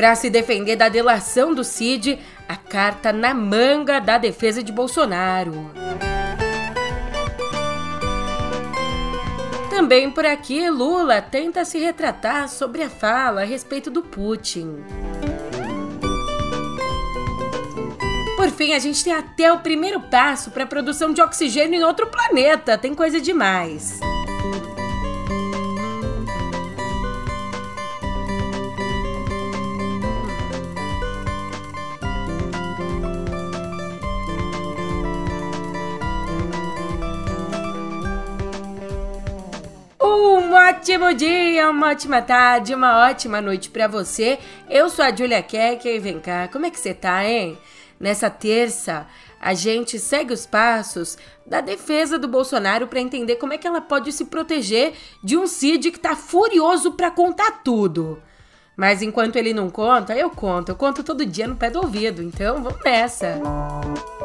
Para 0.00 0.14
se 0.14 0.30
defender 0.30 0.76
da 0.76 0.88
delação 0.88 1.54
do 1.54 1.62
Cid, 1.62 2.18
a 2.48 2.56
carta 2.56 3.12
na 3.12 3.34
manga 3.34 4.00
da 4.00 4.16
defesa 4.16 4.62
de 4.62 4.72
Bolsonaro. 4.72 5.70
Também 9.68 10.10
por 10.10 10.24
aqui, 10.24 10.70
Lula 10.70 11.20
tenta 11.20 11.66
se 11.66 11.78
retratar 11.78 12.48
sobre 12.48 12.82
a 12.82 12.88
fala 12.88 13.42
a 13.42 13.44
respeito 13.44 13.90
do 13.90 14.00
Putin. 14.00 14.82
Por 18.38 18.48
fim, 18.52 18.72
a 18.72 18.78
gente 18.78 19.04
tem 19.04 19.12
até 19.12 19.52
o 19.52 19.58
primeiro 19.58 20.00
passo 20.00 20.50
para 20.50 20.64
a 20.64 20.66
produção 20.66 21.12
de 21.12 21.20
oxigênio 21.20 21.78
em 21.78 21.84
outro 21.84 22.06
planeta. 22.06 22.78
Tem 22.78 22.94
coisa 22.94 23.20
demais. 23.20 24.00
Ótimo 40.70 41.12
dia, 41.12 41.68
uma 41.68 41.88
ótima 41.88 42.22
tarde, 42.22 42.72
uma 42.72 43.08
ótima 43.08 43.40
noite 43.40 43.68
para 43.68 43.88
você. 43.88 44.38
Eu 44.68 44.88
sou 44.88 45.04
a 45.04 45.14
Julia 45.14 45.42
Keck 45.42 45.86
e 45.88 45.98
vem 45.98 46.20
cá, 46.20 46.46
como 46.46 46.64
é 46.64 46.70
que 46.70 46.78
você 46.78 46.94
tá, 46.94 47.24
hein? 47.24 47.58
Nessa 47.98 48.30
terça, 48.30 49.04
a 49.40 49.52
gente 49.52 49.98
segue 49.98 50.32
os 50.32 50.46
passos 50.46 51.18
da 51.44 51.60
defesa 51.60 52.20
do 52.20 52.28
Bolsonaro 52.28 52.86
para 52.86 53.00
entender 53.00 53.34
como 53.36 53.52
é 53.52 53.58
que 53.58 53.66
ela 53.66 53.80
pode 53.80 54.12
se 54.12 54.26
proteger 54.26 54.94
de 55.24 55.36
um 55.36 55.48
Cid 55.48 55.90
que 55.90 55.98
tá 55.98 56.14
furioso 56.14 56.92
para 56.92 57.10
contar 57.10 57.62
tudo. 57.64 58.22
Mas 58.76 59.02
enquanto 59.02 59.36
ele 59.36 59.52
não 59.52 59.68
conta, 59.68 60.16
eu 60.16 60.30
conto. 60.30 60.70
Eu 60.70 60.76
conto 60.76 61.02
todo 61.02 61.26
dia 61.26 61.48
no 61.48 61.56
pé 61.56 61.68
do 61.68 61.80
ouvido. 61.80 62.22
Então, 62.22 62.62
vamos 62.62 62.82
nessa. 62.84 63.36
Música 63.36 64.19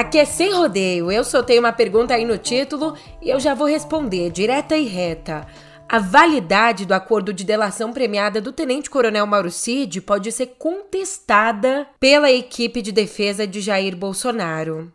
Aqui 0.00 0.16
é 0.16 0.24
sem 0.24 0.50
rodeio. 0.54 1.12
Eu 1.12 1.22
soltei 1.22 1.58
uma 1.58 1.74
pergunta 1.74 2.14
aí 2.14 2.24
no 2.24 2.38
título 2.38 2.96
e 3.20 3.28
eu 3.28 3.38
já 3.38 3.52
vou 3.52 3.66
responder, 3.66 4.30
direta 4.30 4.74
e 4.74 4.86
reta. 4.86 5.46
A 5.86 5.98
validade 5.98 6.86
do 6.86 6.94
acordo 6.94 7.34
de 7.34 7.44
delação 7.44 7.92
premiada 7.92 8.40
do 8.40 8.50
tenente-coronel 8.50 9.26
Mauro 9.26 9.50
Cid 9.50 10.00
pode 10.00 10.32
ser 10.32 10.54
contestada 10.58 11.86
pela 12.00 12.30
equipe 12.30 12.80
de 12.80 12.92
defesa 12.92 13.46
de 13.46 13.60
Jair 13.60 13.94
Bolsonaro. 13.94 14.90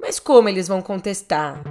Mas 0.00 0.18
como 0.18 0.48
eles 0.48 0.66
vão 0.66 0.80
contestar? 0.80 1.62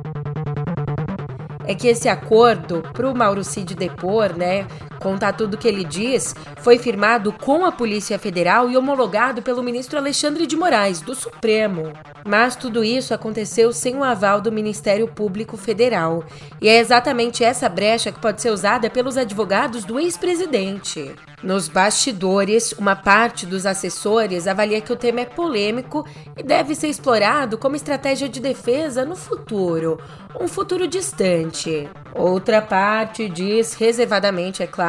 É 1.65 1.73
que 1.73 1.87
esse 1.87 2.07
acordo 2.07 2.83
para 2.93 3.09
o 3.09 3.17
Mauro 3.17 3.43
Cid 3.43 3.73
depor, 3.73 4.37
né, 4.37 4.67
contar 4.99 5.33
tudo 5.33 5.53
o 5.53 5.57
que 5.57 5.67
ele 5.67 5.83
diz, 5.83 6.35
foi 6.57 6.77
firmado 6.77 7.31
com 7.31 7.65
a 7.65 7.71
Polícia 7.71 8.17
Federal 8.17 8.69
e 8.69 8.77
homologado 8.77 9.41
pelo 9.41 9.63
ministro 9.63 9.97
Alexandre 9.97 10.47
de 10.47 10.55
Moraes, 10.55 11.01
do 11.01 11.15
Supremo. 11.15 11.93
Mas 12.25 12.55
tudo 12.55 12.83
isso 12.83 13.13
aconteceu 13.13 13.71
sem 13.71 13.95
o 13.95 14.03
aval 14.03 14.41
do 14.41 14.51
Ministério 14.51 15.07
Público 15.07 15.57
Federal. 15.57 16.23
E 16.61 16.67
é 16.67 16.79
exatamente 16.79 17.43
essa 17.43 17.69
brecha 17.69 18.11
que 18.11 18.19
pode 18.19 18.41
ser 18.41 18.49
usada 18.49 18.89
pelos 18.89 19.17
advogados 19.17 19.83
do 19.83 19.99
ex-presidente. 19.99 21.13
Nos 21.43 21.67
bastidores, 21.67 22.71
uma 22.71 22.95
parte 22.95 23.45
dos 23.45 23.67
assessores 23.67 24.47
avalia 24.47 24.81
que 24.81 24.91
o 24.91 24.95
tema 24.95 25.21
é 25.21 25.25
polêmico 25.25 26.03
e 26.35 26.41
deve 26.41 26.73
ser 26.73 26.87
explorado 26.87 27.57
como 27.57 27.75
estratégia 27.75 28.27
de 28.27 28.39
defesa 28.39 29.05
no 29.05 29.15
futuro, 29.15 29.99
um 30.39 30.47
futuro 30.47 30.87
distante. 30.87 31.87
Outra 32.13 32.61
parte 32.61 33.29
diz, 33.29 33.73
reservadamente, 33.73 34.63
é 34.63 34.67
claro, 34.67 34.84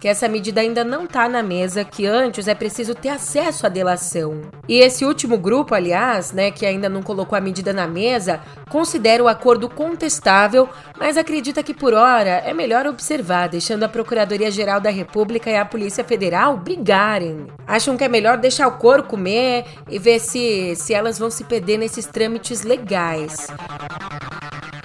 que 0.00 0.08
essa 0.08 0.28
medida 0.28 0.60
ainda 0.60 0.84
não 0.84 1.04
está 1.04 1.28
na 1.28 1.42
mesa, 1.42 1.82
que 1.82 2.04
antes 2.04 2.46
é 2.46 2.54
preciso 2.54 2.94
ter 2.94 3.08
acesso 3.08 3.64
à 3.64 3.70
delação. 3.70 4.42
E 4.68 4.78
esse 4.78 5.04
último 5.04 5.38
grupo, 5.38 5.74
aliás, 5.74 6.30
né, 6.30 6.50
que 6.50 6.66
ainda 6.66 6.90
não 6.90 7.02
colocou 7.02 7.38
a 7.38 7.40
medida 7.40 7.72
na 7.72 7.86
mesa, 7.86 8.40
considera 8.68 9.24
o 9.24 9.28
acordo 9.28 9.66
contestável, 9.66 10.68
mas 10.98 11.16
acredita 11.16 11.62
que 11.62 11.72
por 11.72 11.94
hora 11.94 12.42
é 12.44 12.52
melhor 12.52 12.86
observar, 12.86 13.48
deixando 13.48 13.84
a 13.84 13.88
Procuradoria-Geral 13.88 14.80
da 14.80 14.90
República 14.90 15.50
e 15.50 15.56
a 15.56 15.64
Polícia 15.64 16.04
Federal 16.04 16.56
brigarem. 16.58 17.46
Acham 17.66 17.96
que 17.96 18.04
é 18.04 18.08
melhor 18.08 18.36
deixar 18.36 18.68
o 18.68 18.72
couro 18.78 19.04
comer 19.04 19.64
e 19.88 19.98
ver 19.98 20.18
se, 20.18 20.76
se 20.76 20.92
elas 20.92 21.18
vão 21.18 21.30
se 21.30 21.44
perder 21.44 21.78
nesses 21.78 22.04
trâmites 22.04 22.62
legais. 22.62 23.48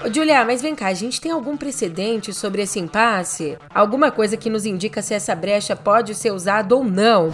Ô, 0.02 0.14
Julia, 0.14 0.46
mas 0.46 0.62
vem 0.62 0.74
cá, 0.74 0.88
a 0.88 0.94
gente 0.94 1.20
tem 1.20 1.30
algum 1.30 1.58
precedente 1.58 2.34
sobre 2.34 2.62
esse 2.62 2.80
impasse? 2.80 3.58
Alguma 3.70 4.10
coisa 4.10 4.38
que 4.38 4.50
nos 4.50 4.66
indica 4.66 5.02
se 5.02 5.14
essa 5.14 5.36
brecha 5.36 5.76
pode 5.76 6.16
ser 6.16 6.32
usada 6.32 6.74
ou 6.74 6.86
não? 6.86 7.30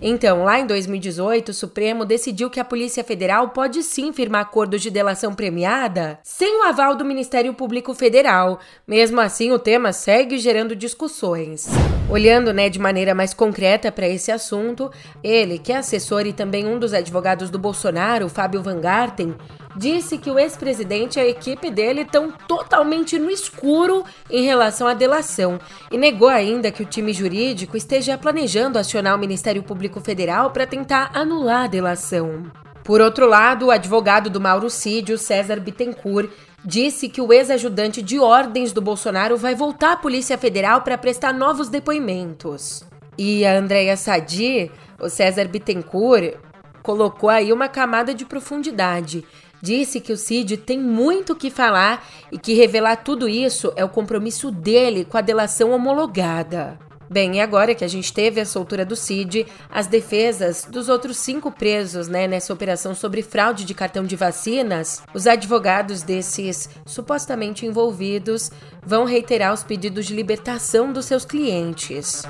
Então, 0.00 0.44
lá 0.44 0.58
em 0.58 0.66
2018, 0.66 1.50
o 1.50 1.54
Supremo 1.54 2.04
decidiu 2.04 2.50
que 2.50 2.60
a 2.60 2.64
Polícia 2.64 3.04
Federal 3.04 3.50
pode 3.50 3.82
sim 3.82 4.12
firmar 4.12 4.42
acordos 4.42 4.82
de 4.82 4.90
delação 4.90 5.34
premiada 5.34 6.18
sem 6.22 6.60
o 6.60 6.64
aval 6.64 6.94
do 6.94 7.04
Ministério 7.04 7.54
Público 7.54 7.94
Federal. 7.94 8.58
Mesmo 8.86 9.20
assim, 9.20 9.52
o 9.52 9.58
tema 9.58 9.92
segue 9.92 10.38
gerando 10.38 10.76
discussões. 10.76 11.68
Olhando, 12.10 12.52
né, 12.52 12.68
de 12.68 12.78
maneira 12.78 13.14
mais 13.14 13.32
concreta 13.32 13.90
para 13.90 14.08
esse 14.08 14.30
assunto, 14.30 14.90
ele, 15.22 15.58
que 15.58 15.72
é 15.72 15.76
assessor 15.76 16.26
e 16.26 16.34
também 16.34 16.66
um 16.66 16.78
dos 16.78 16.92
advogados 16.92 17.48
do 17.48 17.58
Bolsonaro, 17.58 18.28
Fábio 18.28 18.62
Van 18.62 18.80
Garten, 18.80 19.34
disse 19.76 20.18
que 20.18 20.30
o 20.30 20.38
ex-presidente 20.38 21.18
e 21.18 21.22
a 21.22 21.26
equipe 21.26 21.70
dele 21.70 22.02
estão 22.02 22.30
totalmente 22.30 23.18
no 23.18 23.30
escuro 23.30 24.04
em 24.30 24.44
relação 24.44 24.86
à 24.86 24.94
delação 24.94 25.58
e 25.90 25.98
negou 25.98 26.28
ainda 26.28 26.70
que 26.70 26.82
o 26.82 26.86
time 26.86 27.12
jurídico 27.12 27.76
esteja 27.76 28.16
planejando 28.16 28.78
acionar 28.78 29.14
o 29.14 29.18
Ministério 29.18 29.62
Público 29.62 30.00
Federal 30.00 30.50
para 30.50 30.66
tentar 30.66 31.10
anular 31.14 31.64
a 31.64 31.68
delação. 31.68 32.44
Por 32.84 33.00
outro 33.00 33.26
lado, 33.26 33.66
o 33.66 33.70
advogado 33.70 34.28
do 34.28 34.40
Mauro 34.40 34.68
Cid, 34.68 35.16
César 35.16 35.58
Bittencourt, 35.58 36.30
disse 36.62 37.08
que 37.08 37.20
o 37.20 37.32
ex-ajudante 37.32 38.02
de 38.02 38.18
ordens 38.18 38.72
do 38.72 38.80
Bolsonaro 38.80 39.36
vai 39.36 39.54
voltar 39.54 39.92
à 39.92 39.96
Polícia 39.96 40.36
Federal 40.36 40.82
para 40.82 40.98
prestar 40.98 41.32
novos 41.32 41.68
depoimentos. 41.68 42.84
E 43.16 43.44
a 43.44 43.56
Andréia 43.56 43.96
Sadi, 43.96 44.70
o 45.00 45.08
César 45.08 45.46
Bittencourt, 45.48 46.34
colocou 46.82 47.30
aí 47.30 47.52
uma 47.52 47.68
camada 47.68 48.14
de 48.14 48.26
profundidade 48.26 49.24
disse 49.64 49.98
que 49.98 50.12
o 50.12 50.16
Cid 50.16 50.58
tem 50.58 50.78
muito 50.78 51.34
que 51.34 51.50
falar 51.50 52.06
e 52.30 52.38
que 52.38 52.52
revelar 52.52 52.96
tudo 52.96 53.26
isso 53.26 53.72
é 53.74 53.84
o 53.84 53.88
compromisso 53.88 54.50
dele 54.50 55.06
com 55.06 55.16
a 55.16 55.22
delação 55.22 55.70
homologada. 55.70 56.78
Bem, 57.08 57.36
e 57.36 57.40
agora 57.40 57.74
que 57.74 57.84
a 57.84 57.88
gente 57.88 58.12
teve 58.12 58.40
a 58.40 58.46
soltura 58.46 58.84
do 58.84 58.96
Cid, 58.96 59.46
as 59.70 59.86
defesas 59.86 60.66
dos 60.68 60.88
outros 60.88 61.16
cinco 61.16 61.50
presos 61.50 62.08
né, 62.08 62.26
nessa 62.26 62.52
operação 62.52 62.94
sobre 62.94 63.22
fraude 63.22 63.64
de 63.64 63.74
cartão 63.74 64.04
de 64.04 64.16
vacinas, 64.16 65.02
os 65.14 65.26
advogados 65.26 66.02
desses 66.02 66.68
supostamente 66.84 67.66
envolvidos 67.66 68.50
vão 68.86 69.04
reiterar 69.04 69.52
os 69.52 69.62
pedidos 69.62 70.06
de 70.06 70.14
libertação 70.14 70.92
dos 70.92 71.04
seus 71.06 71.24
clientes. 71.24 72.22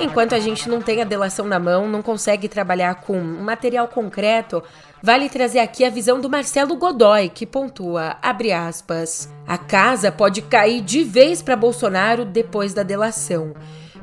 Enquanto 0.00 0.34
a 0.34 0.40
gente 0.40 0.68
não 0.68 0.80
tem 0.80 1.00
a 1.00 1.04
delação 1.04 1.46
na 1.46 1.58
mão, 1.58 1.88
não 1.88 2.02
consegue 2.02 2.48
trabalhar 2.48 2.96
com 2.96 3.20
material 3.20 3.86
concreto, 3.88 4.62
vale 5.02 5.28
trazer 5.28 5.60
aqui 5.60 5.84
a 5.84 5.90
visão 5.90 6.20
do 6.20 6.28
Marcelo 6.28 6.76
Godoy, 6.76 7.28
que 7.28 7.46
pontua, 7.46 8.16
abre 8.20 8.52
aspas, 8.52 9.32
a 9.46 9.56
casa 9.56 10.10
pode 10.10 10.42
cair 10.42 10.80
de 10.80 11.04
vez 11.04 11.40
para 11.40 11.56
Bolsonaro 11.56 12.24
depois 12.24 12.74
da 12.74 12.82
delação. 12.82 13.54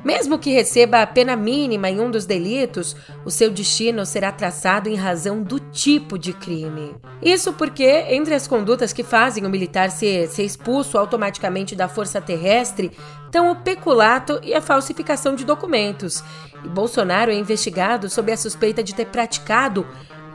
Mesmo 0.03 0.39
que 0.39 0.49
receba 0.49 1.01
a 1.01 1.07
pena 1.07 1.35
mínima 1.35 1.89
em 1.89 1.99
um 1.99 2.09
dos 2.09 2.25
delitos, 2.25 2.95
o 3.23 3.29
seu 3.29 3.51
destino 3.51 4.05
será 4.05 4.31
traçado 4.31 4.89
em 4.89 4.95
razão 4.95 5.43
do 5.43 5.59
tipo 5.59 6.17
de 6.17 6.33
crime. 6.33 6.95
Isso 7.21 7.53
porque, 7.53 7.85
entre 8.09 8.33
as 8.33 8.47
condutas 8.47 8.91
que 8.91 9.03
fazem 9.03 9.45
o 9.45 9.49
militar 9.49 9.91
ser, 9.91 10.27
ser 10.27 10.43
expulso 10.43 10.97
automaticamente 10.97 11.75
da 11.75 11.87
força 11.87 12.19
terrestre, 12.19 12.91
estão 13.25 13.51
o 13.51 13.55
peculato 13.57 14.39
e 14.43 14.55
a 14.55 14.61
falsificação 14.61 15.35
de 15.35 15.45
documentos. 15.45 16.23
E 16.65 16.67
Bolsonaro 16.67 17.31
é 17.31 17.35
investigado 17.35 18.09
sob 18.09 18.31
a 18.31 18.37
suspeita 18.37 18.83
de 18.83 18.95
ter 18.95 19.05
praticado 19.05 19.85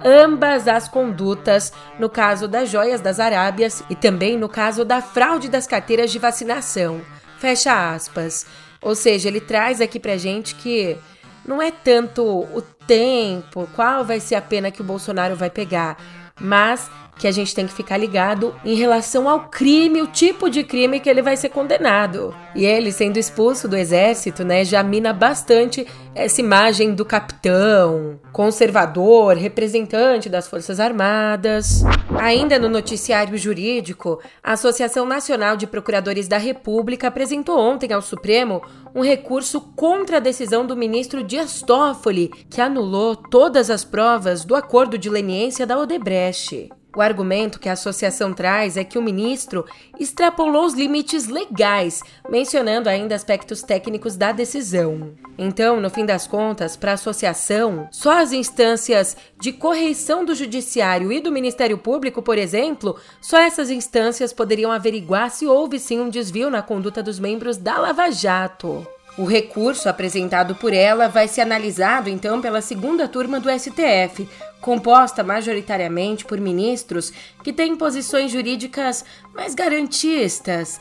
ambas 0.04 0.68
as 0.68 0.86
condutas 0.86 1.72
no 1.98 2.08
caso 2.08 2.46
das 2.46 2.70
joias 2.70 3.00
das 3.00 3.18
Arábias 3.18 3.82
e 3.90 3.96
também 3.96 4.38
no 4.38 4.48
caso 4.48 4.84
da 4.84 5.00
fraude 5.00 5.48
das 5.48 5.66
carteiras 5.66 6.12
de 6.12 6.18
vacinação. 6.20 7.00
Fecha 7.38 7.92
aspas. 7.92 8.46
Ou 8.86 8.94
seja, 8.94 9.26
ele 9.26 9.40
traz 9.40 9.80
aqui 9.80 9.98
pra 9.98 10.16
gente 10.16 10.54
que 10.54 10.96
não 11.44 11.60
é 11.60 11.72
tanto 11.72 12.22
o 12.22 12.62
tempo, 12.86 13.68
qual 13.74 14.04
vai 14.04 14.20
ser 14.20 14.36
a 14.36 14.40
pena 14.40 14.70
que 14.70 14.80
o 14.80 14.84
Bolsonaro 14.84 15.34
vai 15.34 15.50
pegar, 15.50 15.96
mas 16.40 16.88
que 17.18 17.26
a 17.26 17.32
gente 17.32 17.54
tem 17.54 17.66
que 17.66 17.72
ficar 17.72 17.96
ligado 17.96 18.54
em 18.64 18.74
relação 18.74 19.28
ao 19.28 19.48
crime, 19.48 20.02
o 20.02 20.06
tipo 20.06 20.50
de 20.50 20.62
crime 20.62 21.00
que 21.00 21.08
ele 21.08 21.22
vai 21.22 21.36
ser 21.36 21.48
condenado. 21.48 22.34
E 22.54 22.64
ele, 22.64 22.92
sendo 22.92 23.18
expulso 23.18 23.66
do 23.66 23.76
exército, 23.76 24.44
né, 24.44 24.64
já 24.64 24.82
mina 24.82 25.12
bastante 25.12 25.86
essa 26.14 26.40
imagem 26.40 26.94
do 26.94 27.04
capitão, 27.04 28.18
conservador, 28.32 29.36
representante 29.36 30.28
das 30.28 30.46
Forças 30.46 30.78
Armadas. 30.78 31.82
Ainda 32.18 32.58
no 32.58 32.68
noticiário 32.68 33.36
jurídico, 33.36 34.20
a 34.42 34.52
Associação 34.52 35.06
Nacional 35.06 35.56
de 35.56 35.66
Procuradores 35.66 36.28
da 36.28 36.38
República 36.38 37.08
apresentou 37.08 37.58
ontem 37.58 37.92
ao 37.92 38.02
Supremo 38.02 38.62
um 38.94 39.02
recurso 39.02 39.60
contra 39.74 40.16
a 40.16 40.20
decisão 40.20 40.66
do 40.66 40.76
ministro 40.76 41.22
Dias 41.22 41.60
Toffoli, 41.60 42.28
que 42.48 42.60
anulou 42.60 43.14
todas 43.14 43.70
as 43.70 43.84
provas 43.84 44.44
do 44.44 44.54
acordo 44.54 44.96
de 44.96 45.10
leniência 45.10 45.66
da 45.66 45.78
Odebrecht. 45.78 46.70
O 46.96 47.02
argumento 47.02 47.60
que 47.60 47.68
a 47.68 47.74
associação 47.74 48.32
traz 48.32 48.78
é 48.78 48.82
que 48.82 48.96
o 48.96 49.02
ministro 49.02 49.66
extrapolou 50.00 50.64
os 50.64 50.72
limites 50.72 51.28
legais, 51.28 52.00
mencionando 52.26 52.88
ainda 52.88 53.14
aspectos 53.14 53.60
técnicos 53.60 54.16
da 54.16 54.32
decisão. 54.32 55.12
Então, 55.36 55.78
no 55.78 55.90
fim 55.90 56.06
das 56.06 56.26
contas, 56.26 56.74
para 56.74 56.92
a 56.92 56.94
associação, 56.94 57.86
só 57.92 58.18
as 58.18 58.32
instâncias 58.32 59.14
de 59.38 59.52
correição 59.52 60.24
do 60.24 60.34
Judiciário 60.34 61.12
e 61.12 61.20
do 61.20 61.30
Ministério 61.30 61.76
Público, 61.76 62.22
por 62.22 62.38
exemplo, 62.38 62.96
só 63.20 63.38
essas 63.40 63.68
instâncias 63.68 64.32
poderiam 64.32 64.72
averiguar 64.72 65.30
se 65.30 65.46
houve 65.46 65.78
sim 65.78 66.00
um 66.00 66.08
desvio 66.08 66.48
na 66.48 66.62
conduta 66.62 67.02
dos 67.02 67.18
membros 67.18 67.58
da 67.58 67.78
Lava 67.78 68.10
Jato. 68.10 68.86
O 69.18 69.24
recurso 69.24 69.88
apresentado 69.88 70.54
por 70.54 70.74
ela 70.74 71.08
vai 71.08 71.26
ser 71.26 71.40
analisado 71.40 72.10
então 72.10 72.38
pela 72.38 72.60
segunda 72.60 73.08
turma 73.08 73.40
do 73.40 73.48
STF, 73.50 74.28
composta 74.60 75.22
majoritariamente 75.22 76.24
por 76.24 76.40
ministros 76.40 77.12
que 77.42 77.52
têm 77.52 77.76
posições 77.76 78.30
jurídicas 78.32 79.04
mais 79.34 79.54
garantistas. 79.54 80.80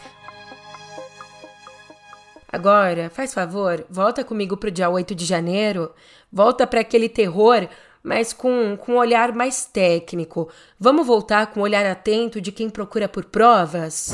Agora, 2.52 3.10
faz 3.10 3.34
favor, 3.34 3.86
volta 3.90 4.24
comigo 4.24 4.56
para 4.56 4.70
o 4.70 4.72
dia 4.72 4.90
8 4.90 5.14
de 5.14 5.26
janeiro, 5.26 5.92
volta 6.32 6.66
para 6.66 6.80
aquele 6.80 7.10
terror, 7.10 7.68
mas 8.02 8.32
com, 8.32 8.78
com 8.78 8.94
um 8.94 8.98
olhar 8.98 9.34
mais 9.34 9.66
técnico. 9.66 10.50
Vamos 10.80 11.06
voltar 11.06 11.48
com 11.48 11.60
um 11.60 11.64
olhar 11.64 11.86
atento 11.86 12.40
de 12.40 12.52
quem 12.52 12.70
procura 12.70 13.10
por 13.10 13.26
provas? 13.26 14.14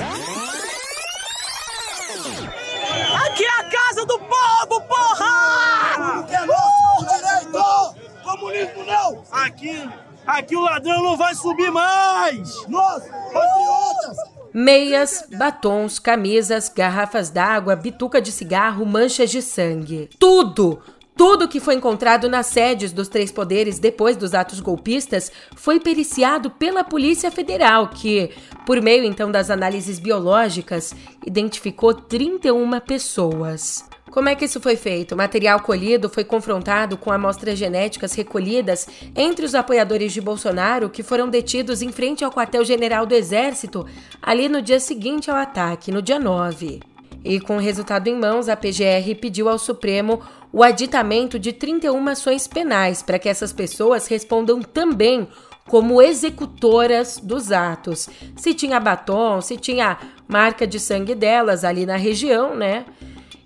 Comunismo 8.52 8.84
não! 8.84 9.24
Aqui, 9.32 9.90
aqui 10.28 10.56
o 10.56 10.62
ladrão 10.62 11.02
não 11.02 11.16
vai 11.16 11.34
subir 11.34 11.72
mais! 11.72 12.68
Nós, 12.68 13.04
patriotas! 13.04 14.18
Meias, 14.54 15.24
batons, 15.38 15.98
camisas, 15.98 16.68
garrafas 16.68 17.30
d'água, 17.30 17.76
bituca 17.76 18.22
de 18.22 18.32
cigarro, 18.32 18.86
manchas 18.86 19.32
de 19.32 19.42
sangue. 19.42 20.10
Tudo! 20.20 20.82
Tudo 21.16 21.48
que 21.48 21.60
foi 21.60 21.76
encontrado 21.76 22.28
nas 22.28 22.48
sedes 22.48 22.92
dos 22.92 23.08
três 23.08 23.32
poderes 23.32 23.80
depois 23.80 24.18
dos 24.18 24.34
atos 24.34 24.60
golpistas 24.60 25.32
foi 25.56 25.80
periciado 25.80 26.50
pela 26.50 26.84
Polícia 26.84 27.30
Federal, 27.30 27.90
que, 27.90 28.32
por 28.66 28.82
meio 28.82 29.04
então 29.06 29.32
das 29.32 29.50
análises 29.50 30.00
biológicas, 30.00 30.96
identificou 31.26 31.94
31 31.94 32.80
pessoas. 32.80 33.86
Como 34.12 34.28
é 34.28 34.36
que 34.36 34.44
isso 34.44 34.60
foi 34.60 34.76
feito? 34.76 35.14
O 35.14 35.18
material 35.18 35.62
colhido 35.62 36.10
foi 36.10 36.26
confrontado 36.26 36.98
com 36.98 37.14
amostras 37.14 37.58
genéticas 37.58 38.14
recolhidas 38.14 38.86
entre 39.16 39.46
os 39.46 39.56
apoiadores 39.56 40.12
de 40.12 40.20
Bolsonaro 40.20 40.90
que 40.90 41.02
foram 41.02 41.30
detidos 41.30 41.82
em 41.82 41.94
frente 41.94 42.22
ao 42.22 42.32
quartel-general 42.32 43.06
do 43.06 43.16
Exército 43.16 43.86
ali 44.22 44.50
no 44.50 44.62
dia 44.62 44.82
seguinte 44.82 45.32
ao 45.32 45.38
ataque, 45.38 45.94
no 45.94 46.02
dia 46.02 46.20
9. 46.20 46.82
E 47.24 47.40
com 47.40 47.56
o 47.56 47.60
resultado 47.60 48.10
em 48.10 48.20
mãos, 48.20 48.50
a 48.50 48.58
PGR 48.58 49.16
pediu 49.20 49.48
ao 49.48 49.58
Supremo 49.58 50.22
o 50.52 50.62
aditamento 50.62 51.40
de 51.40 51.54
31 51.54 52.06
ações 52.10 52.48
penais 52.48 53.02
para 53.02 53.18
que 53.18 53.30
essas 53.30 53.54
pessoas 53.54 54.08
respondam 54.08 54.62
também 54.62 55.26
como 55.70 56.02
executoras 56.02 57.18
dos 57.18 57.50
atos. 57.50 58.10
Se 58.36 58.54
tinha 58.54 58.78
batom, 58.78 59.40
se 59.40 59.56
tinha 59.56 59.98
marca 60.28 60.68
de 60.68 60.82
sangue 60.82 61.16
delas 61.16 61.64
ali 61.64 61.86
na 61.86 61.96
região, 61.96 62.56
né? 62.58 62.84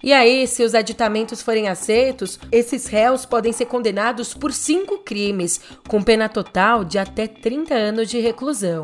E 0.06 0.14
aí, 0.14 0.46
se 0.46 0.62
os 0.62 0.76
aditamentos 0.76 1.42
forem 1.42 1.68
aceitos, 1.68 2.40
esses 2.52 2.86
réus 2.86 3.26
podem 3.26 3.52
ser 3.52 3.66
condenados 3.66 4.36
por 4.36 4.54
cinco 4.54 5.00
crimes, 5.00 5.60
com 5.88 6.00
pena 6.00 6.30
total 6.30 6.84
de 6.84 7.00
até 7.00 7.26
30 7.26 7.74
anos 7.74 8.08
de 8.08 8.20
reclusão. 8.20 8.84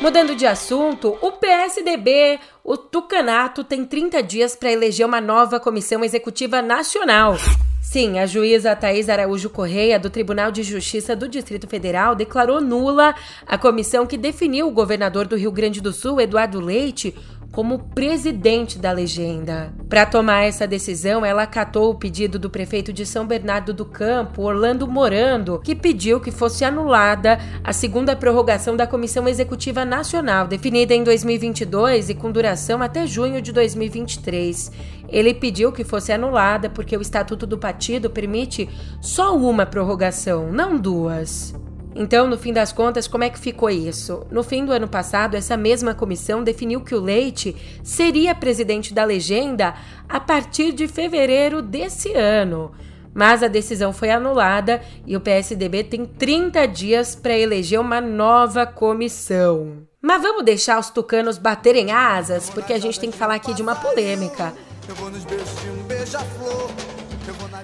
Mudando 0.00 0.34
de 0.34 0.44
assunto, 0.44 1.16
o 1.22 1.30
PSDB, 1.30 2.40
o 2.64 2.76
Tucanato, 2.76 3.62
tem 3.62 3.84
30 3.84 4.20
dias 4.24 4.56
para 4.56 4.72
eleger 4.72 5.06
uma 5.06 5.20
nova 5.20 5.60
comissão 5.60 6.02
executiva 6.02 6.60
nacional. 6.60 7.36
Sim, 7.80 8.18
a 8.18 8.26
juíza 8.26 8.76
Thais 8.76 9.08
Araújo 9.08 9.48
Correia, 9.48 9.98
do 9.98 10.10
Tribunal 10.10 10.50
de 10.50 10.62
Justiça 10.62 11.16
do 11.16 11.28
Distrito 11.28 11.66
Federal, 11.68 12.14
declarou 12.14 12.60
nula 12.60 13.14
a 13.46 13.56
comissão 13.56 14.04
que 14.04 14.18
definiu 14.18 14.66
o 14.66 14.72
governador 14.72 15.26
do 15.26 15.36
Rio 15.36 15.52
Grande 15.52 15.80
do 15.80 15.92
Sul, 15.92 16.20
Eduardo 16.20 16.60
Leite, 16.60 17.14
como 17.52 17.78
presidente 17.78 18.78
da 18.78 18.92
legenda. 18.92 19.72
Para 19.88 20.06
tomar 20.06 20.44
essa 20.44 20.66
decisão, 20.66 21.24
ela 21.24 21.42
acatou 21.42 21.90
o 21.90 21.94
pedido 21.94 22.38
do 22.38 22.50
prefeito 22.50 22.92
de 22.92 23.06
São 23.06 23.26
Bernardo 23.26 23.72
do 23.72 23.84
Campo, 23.84 24.42
Orlando 24.42 24.86
Morando, 24.86 25.60
que 25.60 25.74
pediu 25.74 26.20
que 26.20 26.30
fosse 26.30 26.64
anulada 26.64 27.38
a 27.64 27.72
segunda 27.72 28.14
prorrogação 28.14 28.76
da 28.76 28.86
Comissão 28.86 29.26
Executiva 29.26 29.84
Nacional, 29.84 30.46
definida 30.46 30.94
em 30.94 31.02
2022 31.02 32.10
e 32.10 32.14
com 32.14 32.30
duração 32.30 32.82
até 32.82 33.06
junho 33.06 33.40
de 33.40 33.52
2023. 33.52 34.70
Ele 35.08 35.32
pediu 35.32 35.72
que 35.72 35.84
fosse 35.84 36.12
anulada 36.12 36.68
porque 36.68 36.96
o 36.96 37.00
Estatuto 37.00 37.46
do 37.46 37.56
Partido 37.56 38.10
permite 38.10 38.68
só 39.00 39.36
uma 39.36 39.64
prorrogação, 39.64 40.52
não 40.52 40.78
duas. 40.78 41.54
Então, 42.00 42.28
no 42.28 42.38
fim 42.38 42.52
das 42.52 42.70
contas, 42.70 43.08
como 43.08 43.24
é 43.24 43.28
que 43.28 43.40
ficou 43.40 43.68
isso? 43.68 44.24
No 44.30 44.44
fim 44.44 44.64
do 44.64 44.70
ano 44.70 44.86
passado, 44.86 45.34
essa 45.34 45.56
mesma 45.56 45.96
comissão 45.96 46.44
definiu 46.44 46.80
que 46.80 46.94
o 46.94 47.00
Leite 47.00 47.56
seria 47.82 48.36
presidente 48.36 48.94
da 48.94 49.02
legenda 49.02 49.74
a 50.08 50.20
partir 50.20 50.70
de 50.70 50.86
fevereiro 50.86 51.60
desse 51.60 52.12
ano. 52.12 52.70
Mas 53.12 53.42
a 53.42 53.48
decisão 53.48 53.92
foi 53.92 54.12
anulada 54.12 54.80
e 55.04 55.16
o 55.16 55.20
PSDB 55.20 55.82
tem 55.82 56.04
30 56.04 56.68
dias 56.68 57.16
para 57.16 57.36
eleger 57.36 57.80
uma 57.80 58.00
nova 58.00 58.64
comissão. 58.64 59.78
Mas 60.00 60.22
vamos 60.22 60.44
deixar 60.44 60.78
os 60.78 60.90
tucanos 60.90 61.36
baterem 61.36 61.90
asas, 61.90 62.48
porque 62.48 62.72
a 62.72 62.78
gente 62.78 63.00
tem 63.00 63.10
que 63.10 63.18
falar 63.18 63.34
aqui 63.34 63.52
de 63.52 63.60
uma 63.60 63.74
polêmica. 63.74 64.54
Eu 64.88 64.94
vou 64.94 65.10
nos 65.10 65.24
beijinhos, 65.24 65.84
beija-flor. 65.88 66.97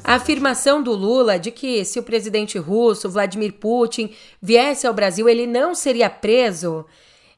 A 0.02 0.14
afirmação 0.14 0.82
do 0.82 0.92
Lula 0.92 1.38
de 1.38 1.50
que 1.50 1.84
se 1.84 1.98
o 1.98 2.02
presidente 2.02 2.58
russo 2.58 3.08
Vladimir 3.08 3.52
Putin 3.54 4.10
viesse 4.40 4.86
ao 4.86 4.94
Brasil 4.94 5.28
ele 5.28 5.46
não 5.46 5.74
seria 5.74 6.10
preso, 6.10 6.84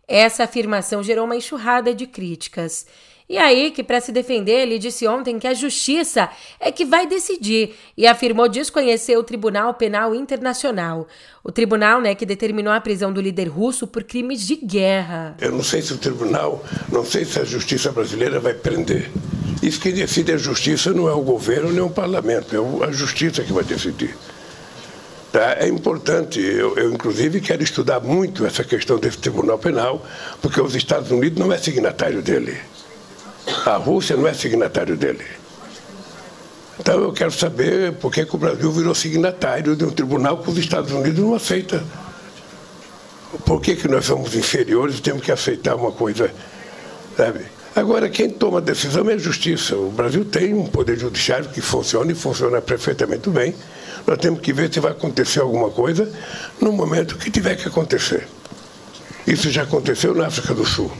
essa 0.06 0.45
afirmação 0.45 1.02
gerou 1.02 1.25
uma 1.25 1.37
enxurrada 1.37 1.95
de 1.95 2.06
críticas. 2.06 2.87
E 3.28 3.38
aí 3.38 3.73
que, 3.73 3.83
para 3.83 4.00
se 4.00 4.12
defender, 4.12 4.62
ele 4.62 4.78
disse 4.78 5.06
ontem 5.06 5.37
que 5.37 5.49
a 5.49 5.54
justiça 5.54 6.30
é 6.61 6.71
que 6.71 6.85
vai 6.85 7.09
decidir 7.09 7.75
e 7.97 8.06
afirmou 8.06 8.49
desconhecer 8.49 9.16
o 9.16 9.25
Tribunal 9.25 9.75
Penal 9.75 10.14
Internacional. 10.14 11.09
O 11.42 11.50
tribunal, 11.50 12.00
né, 12.00 12.14
que 12.14 12.25
determinou 12.25 12.73
a 12.73 12.80
prisão 12.80 13.12
do 13.12 13.21
líder 13.21 13.49
russo 13.49 13.85
por 13.85 14.04
crimes 14.04 14.47
de 14.47 14.54
guerra. 14.54 15.37
Eu 15.40 15.50
não 15.50 15.62
sei 15.64 15.83
se 15.83 15.92
o 15.92 15.99
tribunal, 15.99 16.64
não 16.88 17.04
sei 17.04 17.25
se 17.25 17.40
a 17.40 17.45
justiça 17.45 17.90
brasileira 17.90 18.38
vai 18.38 18.54
prender. 18.54 19.11
Isso 19.66 19.80
que 19.80 19.90
decide 19.90 20.30
a 20.30 20.38
justiça 20.38 20.92
não 20.92 21.08
é 21.08 21.12
o 21.12 21.23
governo 21.23 21.73
nem 21.73 21.80
o 21.80 21.90
parlamento, 21.90 22.54
é 22.54 22.87
a 22.87 22.92
justiça 22.92 23.42
que 23.42 23.52
vai 23.52 23.64
decidir. 23.64 24.16
Tá? 25.32 25.56
É 25.58 25.66
importante, 25.66 26.38
eu, 26.38 26.78
eu, 26.78 26.92
inclusive 26.92 27.40
quero 27.40 27.64
estudar 27.64 27.99
muito 27.99 28.46
essa 28.46 28.62
questão 28.62 28.96
desse 28.96 29.18
Tribunal 29.18 29.58
Penal, 29.58 30.06
porque 30.40 30.61
os 30.61 30.76
Estados 30.76 31.11
Unidos 31.11 31.37
não 31.37 31.52
é 31.52 31.58
signatário 31.58 32.23
dele. 32.23 32.56
A 33.64 33.75
Rússia 33.75 34.16
não 34.16 34.28
é 34.28 34.35
signatário 34.35 34.96
dele. 34.96 35.25
Então 36.78 37.00
eu 37.00 37.12
quero 37.12 37.32
saber 37.32 37.92
por 37.94 38.12
que, 38.12 38.25
que 38.25 38.37
o 38.37 38.38
Brasil 38.38 38.70
virou 38.70 38.94
signatário 38.94 39.75
de 39.75 39.85
um 39.85 39.90
tribunal 39.90 40.38
que 40.38 40.49
os 40.49 40.58
Estados 40.58 40.92
Unidos 40.92 41.18
não 41.18 41.35
aceita. 41.35 41.82
Por 43.44 43.61
que, 43.61 43.75
que 43.75 43.88
nós 43.88 44.04
somos 44.04 44.32
inferiores 44.37 44.99
e 44.99 45.02
temos 45.02 45.25
que 45.25 45.32
aceitar 45.32 45.75
uma 45.75 45.90
coisa, 45.90 46.32
sabe? 47.16 47.56
Agora, 47.76 48.09
quem 48.09 48.30
toma 48.30 48.56
a 48.56 48.62
decisão 48.62 49.11
é 49.11 49.12
a 49.12 49.18
justiça. 49.18 49.76
O 49.76 49.90
Brasil 49.90 50.25
tem 50.25 50.54
um 50.54 50.66
poder 50.66 50.99
judiciário 50.99 51.50
que 51.50 51.61
funciona 51.61 52.11
e 52.11 52.14
funciona 52.14 52.62
perfeitamente 52.62 53.28
bem. 53.28 53.54
Nós 54.06 54.16
temos 54.16 54.40
que 54.40 54.50
ver 54.50 54.73
se 54.73 54.80
vai 54.80 54.92
acontecer 54.92 55.40
alguma 55.40 55.68
coisa 55.68 56.11
no 56.59 56.73
momento 56.73 57.18
que 57.18 57.30
tiver 57.30 57.54
que 57.54 57.68
acontecer. 57.68 58.26
Isso 59.26 59.50
já 59.50 59.64
aconteceu 59.64 60.14
na 60.14 60.26
África 60.26 60.54
do 60.54 60.64
Sul. 60.64 60.90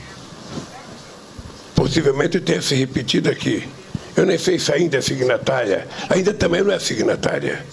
Possivelmente 1.73 2.39
tenha 2.39 2.61
se 2.61 2.75
repetido 2.75 3.27
aqui. 3.31 3.67
Eu 4.15 4.27
nem 4.27 4.37
sei 4.37 4.59
se 4.59 4.71
ainda 4.71 4.97
é 4.97 5.01
signatária. 5.01 5.87
Ainda 6.09 6.31
também 6.31 6.61
não 6.61 6.71
é 6.71 6.77
signatária. 6.77 7.65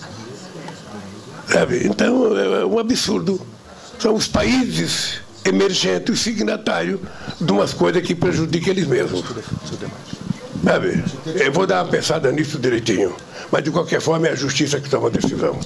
Sabe? 1.46 1.86
Então, 1.86 2.34
é 2.38 2.64
um 2.64 2.78
absurdo 2.78 3.38
são 3.98 4.14
os 4.14 4.26
países 4.26 5.20
emergentes 5.44 6.20
signatários 6.20 7.00
de 7.40 7.52
umas 7.52 7.72
coisas 7.72 8.02
que 8.02 8.14
prejudicam 8.14 8.70
eles 8.70 8.86
mesmos. 8.86 9.24
Sabe? 10.64 11.04
Eu 11.26 11.52
vou 11.52 11.66
dar 11.66 11.84
uma 11.84 11.90
pensada 11.90 12.32
nisso 12.32 12.58
direitinho. 12.58 13.14
Mas, 13.50 13.62
de 13.62 13.70
qualquer 13.70 14.00
forma, 14.00 14.28
é 14.28 14.32
a 14.32 14.34
justiça 14.34 14.80
que 14.80 14.88
toma 14.88 15.08
a 15.08 15.10
decisão. 15.10 15.58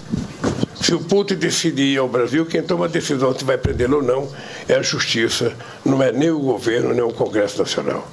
Se 0.81 0.95
o 0.95 1.01
Putin 1.01 1.35
decidir 1.35 1.95
ir 1.95 1.99
ao 1.99 2.09
Brasil, 2.09 2.47
quem 2.47 2.63
toma 2.63 2.87
a 2.87 2.89
decisão 2.89 3.37
se 3.37 3.45
vai 3.45 3.59
prendê-lo 3.59 3.99
ou 3.99 4.03
não 4.03 4.29
é 4.69 4.75
a 4.75 4.83
justiça, 4.83 5.53
não 5.85 6.03
é 6.03 6.11
nem 6.13 6.31
o 6.31 6.39
governo, 6.39 6.93
nem 6.93 7.03
o 7.03 7.13
Congresso 7.13 7.59
Nacional. 7.59 8.07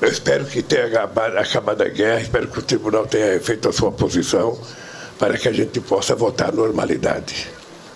Eu 0.00 0.08
espero 0.08 0.44
que 0.44 0.62
tenha 0.62 0.86
acabado 1.38 1.82
a 1.82 1.88
guerra, 1.88 2.20
espero 2.20 2.48
que 2.48 2.58
o 2.58 2.62
tribunal 2.62 3.06
tenha 3.06 3.40
feito 3.40 3.68
a 3.68 3.72
sua 3.72 3.92
posição 3.92 4.58
para 5.18 5.38
que 5.38 5.48
a 5.48 5.52
gente 5.52 5.80
possa 5.80 6.14
votar 6.14 6.52
normalidade. 6.52 7.48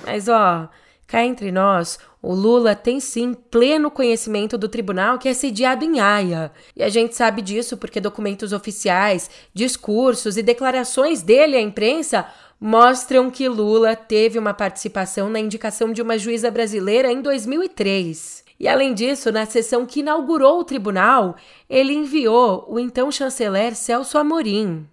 Mas, 0.07 0.29
ó, 0.29 0.69
cá 1.09 1.25
entre 1.25 1.51
nós, 1.51 1.99
o 2.21 2.35
Lula 2.35 2.77
tem 2.77 3.01
sim 3.01 3.33
pleno 3.33 3.91
conhecimento 3.91 4.59
do 4.59 4.69
tribunal 4.69 5.19
que 5.19 5.29
é 5.29 5.33
sediado 5.33 5.83
em 5.83 5.99
Haia. 5.99 6.53
E 6.77 6.83
a 6.83 6.89
gente 6.91 7.17
sabe 7.17 7.41
disso 7.41 7.79
porque 7.79 7.99
documentos 7.99 8.53
oficiais, 8.53 9.31
discursos 9.55 10.37
e 10.37 10.43
declarações 10.43 11.23
dele 11.23 11.57
à 11.57 11.61
imprensa 11.61 12.29
mostram 12.61 13.31
que 13.31 13.49
Lula 13.49 13.97
teve 13.97 14.39
uma 14.39 14.53
participação 14.53 15.31
na 15.31 15.41
indicação 15.41 15.93
de 15.93 16.03
uma 16.03 16.19
juíza 16.19 16.51
brasileira 16.51 17.11
em 17.11 17.23
2003. 17.23 18.45
E 18.61 18.69
além 18.69 18.93
disso, 18.93 19.33
na 19.33 19.47
sessão 19.47 19.87
que 19.87 20.01
inaugurou 20.01 20.61
o 20.61 20.65
tribunal, 20.65 21.37
ele 21.71 21.95
enviou 21.95 22.67
o 22.69 22.79
então 22.79 23.11
chanceler 23.11 23.75
Celso 23.75 24.19
Amorim. 24.19 24.87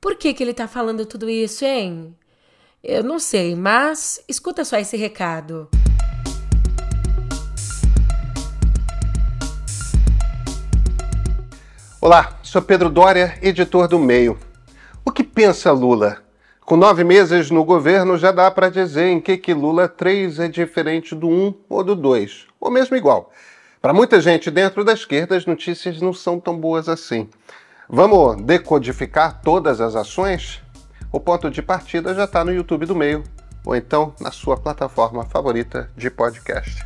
Por 0.00 0.16
que, 0.16 0.32
que 0.32 0.42
ele 0.42 0.52
está 0.52 0.66
falando 0.66 1.04
tudo 1.04 1.28
isso, 1.28 1.64
hein? 1.64 2.16
Eu 2.84 3.04
não 3.04 3.20
sei, 3.20 3.54
mas 3.54 4.24
escuta 4.28 4.64
só 4.64 4.76
esse 4.76 4.96
recado. 4.96 5.68
Olá, 12.00 12.40
sou 12.42 12.60
Pedro 12.60 12.90
Dória, 12.90 13.38
editor 13.40 13.86
do 13.86 14.00
Meio. 14.00 14.36
O 15.04 15.12
que 15.12 15.22
pensa 15.22 15.70
Lula? 15.70 16.24
Com 16.62 16.76
nove 16.76 17.04
meses 17.04 17.52
no 17.52 17.64
governo, 17.64 18.18
já 18.18 18.32
dá 18.32 18.50
para 18.50 18.68
dizer 18.68 19.10
em 19.10 19.20
que, 19.20 19.36
que 19.36 19.54
Lula 19.54 19.86
3 19.88 20.40
é 20.40 20.48
diferente 20.48 21.14
do 21.14 21.28
1 21.28 21.54
ou 21.68 21.84
do 21.84 21.94
2, 21.94 22.48
ou 22.58 22.68
mesmo 22.68 22.96
igual. 22.96 23.30
Para 23.80 23.94
muita 23.94 24.20
gente 24.20 24.50
dentro 24.50 24.84
da 24.84 24.92
esquerda, 24.92 25.36
as 25.36 25.46
notícias 25.46 26.00
não 26.00 26.12
são 26.12 26.40
tão 26.40 26.58
boas 26.58 26.88
assim. 26.88 27.30
Vamos 27.88 28.42
decodificar 28.42 29.40
todas 29.40 29.80
as 29.80 29.94
ações? 29.94 30.60
O 31.12 31.20
ponto 31.20 31.50
de 31.50 31.60
partida 31.60 32.14
já 32.14 32.24
está 32.24 32.42
no 32.42 32.50
YouTube 32.50 32.86
do 32.86 32.96
Meio, 32.96 33.22
ou 33.66 33.76
então 33.76 34.14
na 34.18 34.30
sua 34.30 34.56
plataforma 34.56 35.26
favorita 35.26 35.90
de 35.94 36.10
podcast. 36.10 36.82